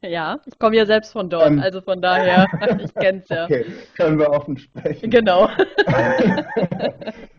ja, 0.02 0.38
ich 0.44 0.58
komme 0.58 0.76
ja 0.76 0.84
selbst 0.84 1.12
von 1.12 1.30
dort, 1.30 1.50
ähm, 1.50 1.60
also 1.60 1.80
von 1.80 2.02
daher, 2.02 2.46
ich 2.84 2.94
kenne 2.94 3.22
es 3.22 3.28
ja. 3.30 3.44
Okay, 3.44 3.64
können 3.96 4.18
wir 4.18 4.30
offen 4.30 4.58
sprechen. 4.58 5.10
Genau. 5.10 5.48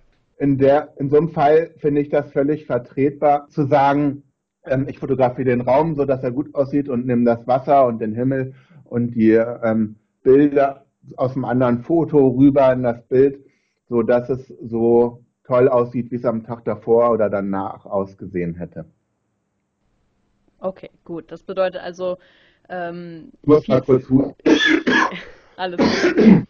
in, 0.43 0.57
der, 0.57 0.93
in 0.97 1.09
so 1.09 1.15
einem 1.15 1.29
Fall 1.29 1.73
finde 1.77 2.01
ich 2.01 2.09
das 2.09 2.29
völlig 2.33 2.65
vertretbar, 2.65 3.47
zu 3.47 3.65
sagen, 3.65 4.23
ähm, 4.65 4.89
ich 4.89 4.99
fotografiere 4.99 5.51
den 5.51 5.61
Raum, 5.61 5.95
so 5.95 6.03
dass 6.03 6.21
er 6.21 6.31
gut 6.31 6.53
aussieht 6.53 6.89
und 6.89 7.05
nehme 7.05 7.23
das 7.23 7.47
Wasser 7.47 7.85
und 7.85 7.99
den 7.99 8.13
Himmel 8.13 8.53
und 8.83 9.11
die 9.11 9.31
ähm, 9.31 9.95
Bilder 10.21 10.83
aus 11.15 11.35
einem 11.35 11.45
anderen 11.45 11.83
Foto 11.83 12.27
rüber 12.27 12.73
in 12.73 12.83
das 12.83 13.01
Bild, 13.07 13.39
so 13.87 14.01
dass 14.01 14.29
es 14.29 14.45
so 14.61 15.23
toll 15.45 15.69
aussieht, 15.69 16.11
wie 16.11 16.17
es 16.17 16.25
am 16.25 16.43
Tag 16.43 16.65
davor 16.65 17.11
oder 17.11 17.29
danach 17.29 17.85
ausgesehen 17.85 18.55
hätte. 18.55 18.83
Okay, 20.59 20.89
gut. 21.05 21.31
Das 21.31 21.43
bedeutet 21.43 21.81
also. 21.81 22.17
Ähm, 22.67 23.31
du 23.43 23.51
musst 23.53 23.69
mal 23.69 23.81
kurz 23.81 24.05
Alles 25.55 25.77
gut. 25.77 26.47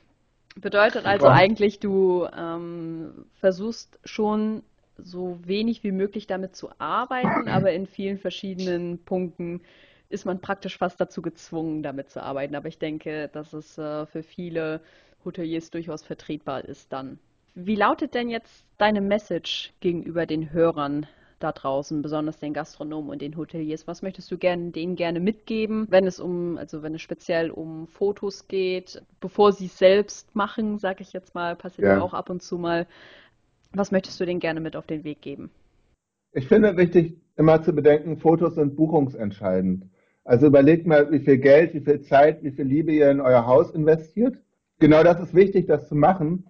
Bedeutet 0.56 1.06
also 1.06 1.28
eigentlich, 1.28 1.80
du 1.80 2.28
ähm, 2.38 3.26
versuchst 3.40 4.00
schon 4.06 4.64
so 4.98 5.40
wenig 5.44 5.84
wie 5.84 5.92
möglich 5.92 6.28
damit 6.28 6.56
zu 6.56 6.70
arbeiten, 6.78 7.50
aber 7.50 7.72
in 7.72 7.88
vielen 7.88 8.18
verschiedenen 8.20 9.00
Punkten 9.04 9.62
ist 10.10 10.26
man 10.26 10.40
praktisch 10.40 10.78
fast 10.78 11.02
dazu 11.02 11.22
gezwungen, 11.22 11.82
damit 11.82 12.12
zu 12.12 12.22
arbeiten. 12.22 12.56
Aber 12.56 12.68
ich 12.68 12.78
denke, 12.78 13.30
dass 13.34 13.54
es 13.54 13.78
äh, 13.78 14.06
für 14.06 14.22
viele 14.22 14.82
Hoteliers 15.26 15.72
durchaus 15.72 16.04
vertretbar 16.04 16.66
ist 16.66 16.94
dann. 16.94 17.18
Wie 17.56 17.76
lautet 17.76 18.14
denn 18.14 18.30
jetzt 18.30 18.66
deine 18.78 19.02
Message 19.02 19.74
gegenüber 19.80 20.26
den 20.26 20.52
Hörern 20.52 21.08
da 21.40 21.52
draußen, 21.52 22.02
besonders 22.02 22.40
den 22.40 22.54
Gastronomen 22.54 23.10
und 23.10 23.22
den 23.22 23.38
Hoteliers? 23.38 23.88
Was 23.88 24.02
möchtest 24.02 24.32
du 24.32 24.38
gern, 24.38 24.72
denen 24.72 24.96
gerne 24.96 25.20
mitgeben, 25.20 25.88
wenn 25.90 26.06
es 26.06 26.20
um, 26.20 26.58
also 26.58 26.84
wenn 26.84 26.96
es 26.96 27.02
speziell 27.02 27.52
um 27.52 27.88
Fotos 27.88 28.48
geht, 28.48 29.02
bevor 29.20 29.52
sie 29.52 29.66
es 29.66 29.78
selbst 29.78 30.36
machen, 30.36 30.80
sage 30.80 31.02
ich 31.02 31.14
jetzt 31.14 31.36
mal, 31.36 31.56
passiert 31.56 31.88
ja 31.88 32.02
auch 32.02 32.14
ab 32.14 32.30
und 32.30 32.42
zu 32.42 32.58
mal. 32.58 32.88
Was 33.74 33.92
möchtest 33.92 34.20
du 34.20 34.26
denen 34.26 34.40
gerne 34.40 34.60
mit 34.60 34.76
auf 34.76 34.86
den 34.86 35.04
Weg 35.04 35.22
geben? 35.22 35.50
Ich 36.32 36.48
finde 36.48 36.76
wichtig, 36.78 37.16
immer 37.38 37.62
zu 37.62 37.74
bedenken, 37.74 38.18
Fotos 38.18 38.56
sind 38.56 38.76
buchungsentscheidend. 38.76 39.86
Also 40.26 40.48
überlegt 40.48 40.88
mal, 40.88 41.12
wie 41.12 41.20
viel 41.20 41.38
Geld, 41.38 41.74
wie 41.74 41.82
viel 41.82 42.02
Zeit, 42.02 42.44
wie 42.44 42.52
viel 42.52 42.66
Liebe 42.66 42.92
ihr 42.92 43.12
in 43.12 43.20
euer 43.20 43.46
Haus 43.46 43.72
investiert. 43.72 44.38
Genau 44.80 45.04
das 45.04 45.20
ist 45.20 45.36
wichtig, 45.36 45.68
das 45.68 45.88
zu 45.88 45.96
machen. 45.96 46.48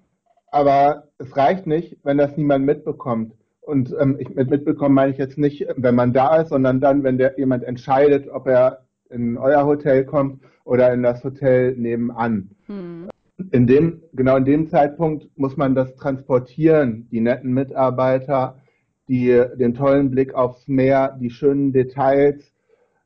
Aber 0.47 1.09
es 1.17 1.35
reicht 1.35 1.65
nicht, 1.65 1.97
wenn 2.03 2.17
das 2.17 2.37
niemand 2.37 2.65
mitbekommt. 2.65 3.33
Und 3.65 3.95
ähm, 3.99 4.17
ich, 4.19 4.29
mit 4.35 4.49
mitbekommen 4.49 4.95
meine 4.95 5.11
ich 5.11 5.17
jetzt 5.17 5.37
nicht, 5.37 5.65
wenn 5.75 5.95
man 5.95 6.13
da 6.13 6.41
ist, 6.41 6.49
sondern 6.49 6.81
dann, 6.81 7.03
wenn 7.03 7.17
der, 7.17 7.37
jemand 7.37 7.63
entscheidet, 7.63 8.27
ob 8.29 8.47
er 8.47 8.83
in 9.09 9.37
euer 9.37 9.65
Hotel 9.65 10.05
kommt 10.05 10.43
oder 10.65 10.93
in 10.93 11.03
das 11.03 11.23
Hotel 11.23 11.75
nebenan. 11.75 12.49
Hm 12.67 13.09
in 13.51 13.67
dem, 13.67 14.01
genau 14.13 14.37
in 14.37 14.45
dem 14.45 14.67
Zeitpunkt 14.67 15.27
muss 15.37 15.57
man 15.57 15.75
das 15.75 15.95
transportieren, 15.95 17.07
die 17.11 17.21
netten 17.21 17.53
Mitarbeiter, 17.53 18.59
die, 19.07 19.43
den 19.55 19.73
tollen 19.73 20.11
Blick 20.11 20.33
aufs 20.33 20.67
Meer, 20.67 21.17
die 21.19 21.29
schönen 21.29 21.73
Details. 21.73 22.53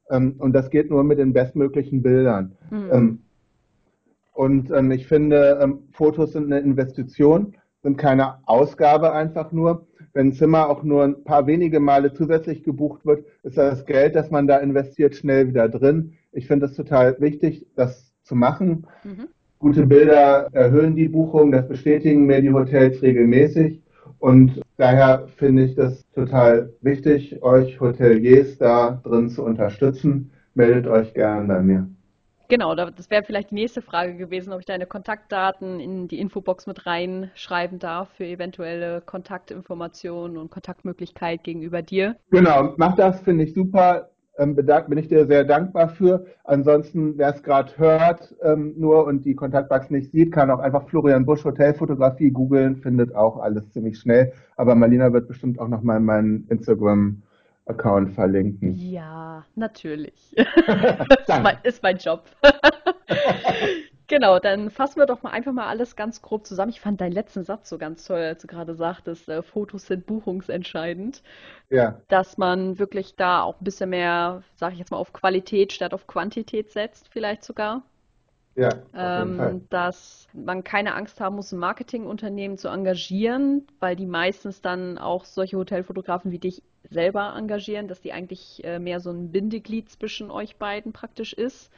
Ähm, 0.09 0.35
und 0.37 0.53
das 0.53 0.69
geht 0.69 0.89
nur 0.89 1.03
mit 1.03 1.19
den 1.19 1.33
bestmöglichen 1.33 2.01
Bildern. 2.01 2.57
Mhm. 2.69 2.89
Ähm, 2.91 3.21
und 4.33 4.71
ähm, 4.71 4.91
ich 4.91 5.07
finde, 5.07 5.59
ähm, 5.61 5.87
Fotos 5.91 6.33
sind 6.33 6.45
eine 6.45 6.59
Investition, 6.59 7.55
sind 7.81 7.97
keine 7.97 8.47
Ausgabe 8.47 9.13
einfach 9.13 9.51
nur. 9.51 9.87
Wenn 10.17 10.29
ein 10.29 10.33
Zimmer 10.33 10.67
auch 10.67 10.81
nur 10.81 11.03
ein 11.03 11.23
paar 11.23 11.45
wenige 11.45 11.79
Male 11.79 12.11
zusätzlich 12.11 12.63
gebucht 12.63 13.05
wird, 13.05 13.23
ist 13.43 13.55
das 13.55 13.85
Geld, 13.85 14.15
das 14.15 14.31
man 14.31 14.47
da 14.47 14.57
investiert, 14.57 15.13
schnell 15.13 15.47
wieder 15.47 15.69
drin. 15.69 16.13
Ich 16.31 16.47
finde 16.47 16.65
es 16.65 16.73
total 16.73 17.15
wichtig, 17.19 17.67
das 17.75 18.11
zu 18.23 18.33
machen. 18.33 18.87
Mhm. 19.03 19.27
Gute 19.59 19.85
Bilder 19.85 20.47
erhöhen 20.53 20.95
die 20.95 21.07
Buchung, 21.07 21.51
das 21.51 21.67
bestätigen 21.67 22.25
mir 22.25 22.41
die 22.41 22.51
Hotels 22.51 22.99
regelmäßig. 23.03 23.83
Und 24.17 24.59
daher 24.77 25.27
finde 25.35 25.65
ich 25.65 25.75
das 25.75 26.03
total 26.15 26.73
wichtig, 26.81 27.43
euch 27.43 27.79
Hoteliers 27.79 28.57
da 28.57 28.99
drin 29.03 29.29
zu 29.29 29.43
unterstützen. 29.43 30.31
Meldet 30.55 30.87
euch 30.87 31.13
gern 31.13 31.47
bei 31.47 31.61
mir. 31.61 31.87
Genau, 32.49 32.75
das 32.75 33.09
wäre 33.09 33.23
vielleicht 33.23 33.51
die 33.51 33.55
nächste 33.55 33.81
Frage 33.81 34.15
gewesen, 34.15 34.53
ob 34.53 34.59
ich 34.59 34.65
deine 34.65 34.85
Kontaktdaten 34.85 35.79
in 35.79 36.07
die 36.07 36.19
Infobox 36.19 36.65
mit 36.65 36.85
reinschreiben 36.85 37.79
darf 37.79 38.09
für 38.15 38.25
eventuelle 38.25 39.01
Kontaktinformationen 39.01 40.37
und 40.37 40.49
Kontaktmöglichkeit 40.49 41.43
gegenüber 41.43 41.81
dir. 41.81 42.15
Genau, 42.31 42.73
mach 42.77 42.95
das, 42.95 43.19
finde 43.21 43.43
ich 43.43 43.53
super. 43.53 44.09
Ähm, 44.39 44.55
bedankt, 44.55 44.89
bin 44.89 44.99
ich 44.99 45.07
dir 45.07 45.25
sehr 45.25 45.43
dankbar 45.43 45.89
für. 45.89 46.27
Ansonsten, 46.43 47.17
wer 47.17 47.29
es 47.29 47.41
gerade 47.41 47.71
hört 47.77 48.35
ähm, 48.43 48.75
nur 48.77 49.05
und 49.05 49.25
die 49.25 49.33
Kontaktbox 49.33 49.89
nicht 49.89 50.11
sieht, 50.11 50.31
kann 50.31 50.51
auch 50.51 50.59
einfach 50.59 50.87
Florian 50.87 51.25
Busch 51.25 51.43
Hotelfotografie 51.43 52.29
googeln, 52.29 52.75
findet 52.75 53.15
auch 53.15 53.37
alles 53.39 53.71
ziemlich 53.71 53.97
schnell. 53.97 54.31
Aber 54.55 54.75
Marlina 54.75 55.11
wird 55.11 55.27
bestimmt 55.27 55.59
auch 55.59 55.67
nochmal 55.67 55.99
meinen 55.99 56.45
Instagram 56.49 57.23
Account 57.67 58.13
verlinken. 58.13 58.75
Ja, 58.75 59.45
natürlich. 59.55 60.35
ist, 60.37 61.27
mein, 61.27 61.57
ist 61.63 61.83
mein 61.83 61.97
Job. 61.97 62.23
Genau, 64.09 64.39
dann 64.39 64.69
fassen 64.69 64.99
wir 64.99 65.05
doch 65.05 65.21
mal 65.21 65.31
einfach 65.31 65.51
mal 65.51 65.67
alles 65.67 65.97
ganz 65.97 66.21
grob 66.21 66.47
zusammen. 66.47 66.71
Ich 66.71 66.79
fand 66.79 67.01
deinen 67.01 67.11
letzten 67.11 67.43
Satz 67.43 67.67
so 67.67 67.77
ganz 67.77 68.05
toll, 68.05 68.19
als 68.19 68.41
du 68.41 68.47
gerade 68.47 68.73
sagtest, 68.73 69.27
äh, 69.27 69.41
Fotos 69.43 69.85
sind 69.85 70.05
buchungsentscheidend. 70.05 71.21
Ja. 71.69 71.99
Dass 72.07 72.37
man 72.37 72.79
wirklich 72.79 73.17
da 73.17 73.41
auch 73.41 73.59
ein 73.59 73.65
bisschen 73.65 73.89
mehr, 73.89 74.43
sage 74.55 74.73
ich 74.73 74.79
jetzt 74.79 74.91
mal, 74.91 74.97
auf 74.97 75.11
Qualität 75.11 75.73
statt 75.73 75.93
auf 75.93 76.07
Quantität 76.07 76.71
setzt, 76.71 77.09
vielleicht 77.09 77.43
sogar. 77.43 77.83
Ja, 78.57 78.71
ähm, 78.95 79.67
dass 79.69 80.27
man 80.33 80.63
keine 80.63 80.95
Angst 80.95 81.21
haben 81.21 81.35
muss, 81.35 81.51
ein 81.51 81.59
Marketingunternehmen 81.59 82.57
zu 82.57 82.69
engagieren, 82.69 83.67
weil 83.79 83.95
die 83.95 84.07
meistens 84.07 84.61
dann 84.61 84.97
auch 84.97 85.25
solche 85.25 85.57
Hotelfotografen 85.57 86.31
wie 86.31 86.39
dich 86.39 86.63
selber 86.89 87.35
engagieren, 87.37 87.87
dass 87.87 88.01
die 88.01 88.13
eigentlich 88.13 88.63
äh, 88.63 88.79
mehr 88.79 88.99
so 88.99 89.11
ein 89.11 89.31
Bindeglied 89.31 89.91
zwischen 89.91 90.31
euch 90.31 90.55
beiden 90.55 90.91
praktisch 90.91 91.33
ist. 91.33 91.71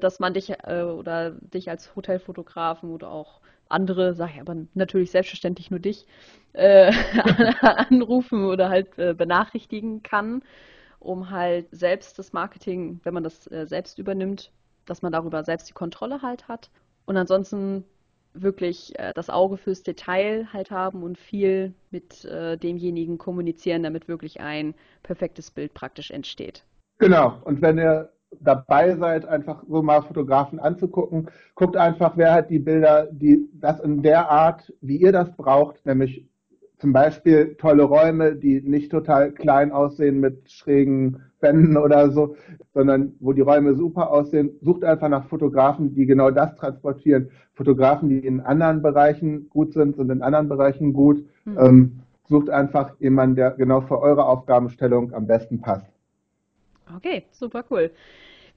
Dass 0.00 0.18
man 0.18 0.34
dich 0.34 0.50
äh, 0.50 0.82
oder 0.82 1.30
dich 1.30 1.70
als 1.70 1.94
Hotelfotografen 1.94 2.90
oder 2.90 3.12
auch 3.12 3.40
andere, 3.68 4.14
sage 4.14 4.32
ich 4.34 4.40
aber 4.40 4.56
natürlich 4.74 5.12
selbstverständlich 5.12 5.70
nur 5.70 5.78
dich, 5.78 6.04
äh, 6.52 6.92
anrufen 7.60 8.44
oder 8.46 8.70
halt 8.70 8.98
äh, 8.98 9.14
benachrichtigen 9.14 10.02
kann, 10.02 10.42
um 10.98 11.30
halt 11.30 11.68
selbst 11.70 12.18
das 12.18 12.32
Marketing, 12.32 12.98
wenn 13.04 13.14
man 13.14 13.22
das 13.22 13.46
äh, 13.52 13.66
selbst 13.66 14.00
übernimmt, 14.00 14.50
dass 14.86 15.02
man 15.02 15.12
darüber 15.12 15.44
selbst 15.44 15.68
die 15.68 15.74
Kontrolle 15.74 16.22
halt 16.22 16.48
hat. 16.48 16.70
Und 17.06 17.16
ansonsten 17.16 17.84
wirklich 18.34 18.98
äh, 18.98 19.12
das 19.14 19.30
Auge 19.30 19.56
fürs 19.56 19.82
Detail 19.82 20.48
halt 20.52 20.70
haben 20.70 21.02
und 21.02 21.18
viel 21.18 21.74
mit 21.90 22.24
äh, 22.24 22.56
demjenigen 22.56 23.18
kommunizieren, 23.18 23.82
damit 23.82 24.08
wirklich 24.08 24.40
ein 24.40 24.74
perfektes 25.02 25.50
Bild 25.50 25.72
praktisch 25.74 26.10
entsteht. 26.10 26.64
Genau. 26.98 27.40
Und 27.44 27.62
wenn 27.62 27.78
ihr 27.78 28.10
dabei 28.40 28.96
seid, 28.96 29.26
einfach 29.26 29.62
so 29.68 29.82
mal 29.82 30.02
Fotografen 30.02 30.58
anzugucken. 30.58 31.30
Guckt 31.54 31.76
einfach, 31.76 32.16
wer 32.16 32.32
hat 32.32 32.50
die 32.50 32.58
Bilder, 32.58 33.08
die 33.10 33.48
das 33.54 33.80
in 33.80 34.02
der 34.02 34.28
Art, 34.28 34.72
wie 34.80 34.96
ihr 34.96 35.12
das 35.12 35.34
braucht, 35.36 35.84
nämlich 35.86 36.26
zum 36.78 36.92
Beispiel 36.92 37.54
tolle 37.56 37.84
Räume, 37.84 38.34
die 38.36 38.60
nicht 38.60 38.90
total 38.90 39.32
klein 39.32 39.72
aussehen 39.72 40.20
mit 40.20 40.50
schrägen 40.50 41.22
Wänden 41.44 41.76
oder 41.76 42.10
so, 42.10 42.34
sondern 42.72 43.14
wo 43.20 43.32
die 43.32 43.42
Räume 43.42 43.74
super 43.76 44.10
aussehen. 44.10 44.50
Sucht 44.60 44.82
einfach 44.82 45.08
nach 45.08 45.26
Fotografen, 45.26 45.94
die 45.94 46.06
genau 46.06 46.32
das 46.32 46.56
transportieren. 46.56 47.30
Fotografen, 47.52 48.08
die 48.08 48.18
in 48.18 48.40
anderen 48.40 48.82
Bereichen 48.82 49.48
gut 49.48 49.72
sind, 49.72 49.94
sind 49.94 50.10
in 50.10 50.22
anderen 50.22 50.48
Bereichen 50.48 50.92
gut. 50.92 51.24
Mhm. 51.44 51.58
Ähm, 51.58 51.92
sucht 52.26 52.50
einfach 52.50 52.98
jemanden, 52.98 53.36
der 53.36 53.52
genau 53.52 53.82
für 53.82 54.00
eure 54.00 54.26
Aufgabenstellung 54.26 55.12
am 55.14 55.26
besten 55.26 55.60
passt. 55.60 55.86
Okay, 56.96 57.24
super 57.30 57.64
cool. 57.70 57.90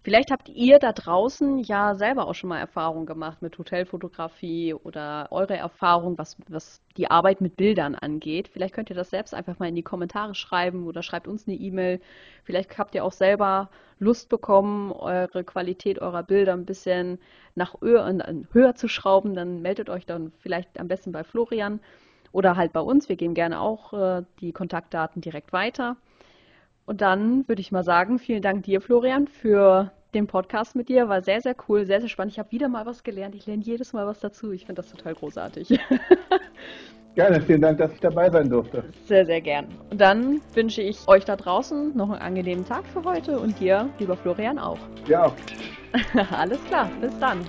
Vielleicht 0.07 0.31
habt 0.31 0.47
ihr 0.47 0.79
da 0.79 0.93
draußen 0.93 1.59
ja 1.59 1.93
selber 1.93 2.29
auch 2.29 2.33
schon 2.33 2.47
mal 2.47 2.59
Erfahrung 2.59 3.05
gemacht 3.05 3.41
mit 3.41 3.57
Hotelfotografie 3.57 4.73
oder 4.73 5.27
eure 5.31 5.57
Erfahrung, 5.57 6.17
was, 6.17 6.37
was 6.47 6.81
die 6.95 7.11
Arbeit 7.11 7.41
mit 7.41 7.57
Bildern 7.57 7.93
angeht. 7.93 8.47
Vielleicht 8.47 8.73
könnt 8.73 8.89
ihr 8.89 8.95
das 8.95 9.09
selbst 9.09 9.33
einfach 9.33 9.59
mal 9.59 9.67
in 9.67 9.75
die 9.75 9.83
Kommentare 9.83 10.33
schreiben 10.33 10.87
oder 10.87 11.03
schreibt 11.03 11.27
uns 11.27 11.45
eine 11.45 11.57
E-Mail. 11.57 11.99
Vielleicht 12.45 12.77
habt 12.77 12.95
ihr 12.95 13.03
auch 13.03 13.11
selber 13.11 13.69
Lust 13.99 14.29
bekommen, 14.29 14.93
eure 14.93 15.43
Qualität 15.43 15.99
eurer 15.99 16.23
Bilder 16.23 16.53
ein 16.53 16.65
bisschen 16.65 17.19
nach 17.55 17.75
höher, 17.81 18.09
höher 18.53 18.75
zu 18.75 18.87
schrauben. 18.87 19.35
Dann 19.35 19.61
meldet 19.61 19.89
euch 19.89 20.05
dann 20.05 20.31
vielleicht 20.39 20.79
am 20.79 20.87
besten 20.87 21.11
bei 21.11 21.25
Florian 21.25 21.81
oder 22.31 22.55
halt 22.55 22.71
bei 22.71 22.79
uns. 22.79 23.09
Wir 23.09 23.17
geben 23.17 23.33
gerne 23.33 23.59
auch 23.59 23.91
äh, 23.91 24.23
die 24.39 24.53
Kontaktdaten 24.53 25.21
direkt 25.21 25.51
weiter. 25.51 25.97
Und 26.85 27.01
dann 27.01 27.45
würde 27.49 27.59
ich 27.59 27.73
mal 27.73 27.83
sagen, 27.83 28.17
vielen 28.17 28.41
Dank 28.41 28.63
dir, 28.63 28.79
Florian, 28.79 29.27
für 29.27 29.91
den 30.13 30.27
Podcast 30.27 30.75
mit 30.75 30.89
dir. 30.89 31.09
War 31.09 31.21
sehr, 31.21 31.41
sehr 31.41 31.55
cool, 31.67 31.85
sehr, 31.85 31.99
sehr 31.99 32.09
spannend. 32.09 32.33
Ich 32.33 32.39
habe 32.39 32.51
wieder 32.51 32.67
mal 32.67 32.85
was 32.85 33.03
gelernt. 33.03 33.35
Ich 33.35 33.45
lerne 33.45 33.63
jedes 33.63 33.93
Mal 33.93 34.05
was 34.07 34.19
dazu. 34.19 34.51
Ich 34.51 34.65
finde 34.65 34.81
das 34.81 34.91
total 34.91 35.15
großartig. 35.15 35.69
Gerne, 37.15 37.41
vielen 37.41 37.61
Dank, 37.61 37.79
dass 37.79 37.91
ich 37.91 37.99
dabei 37.99 38.29
sein 38.29 38.47
durfte. 38.47 38.83
Sehr, 39.05 39.25
sehr 39.25 39.41
gern. 39.41 39.65
Und 39.89 39.99
dann 39.99 40.39
wünsche 40.53 40.83
ich 40.83 41.07
euch 41.07 41.25
da 41.25 41.35
draußen 41.35 41.97
noch 41.97 42.11
einen 42.11 42.21
angenehmen 42.21 42.63
Tag 42.63 42.85
für 42.85 43.03
heute 43.03 43.39
und 43.39 43.59
dir, 43.59 43.89
lieber 43.97 44.15
Florian, 44.15 44.59
auch. 44.59 44.77
Ja. 45.07 45.33
Alles 46.31 46.63
klar, 46.65 46.91
bis 47.01 47.17
dann. 47.17 47.39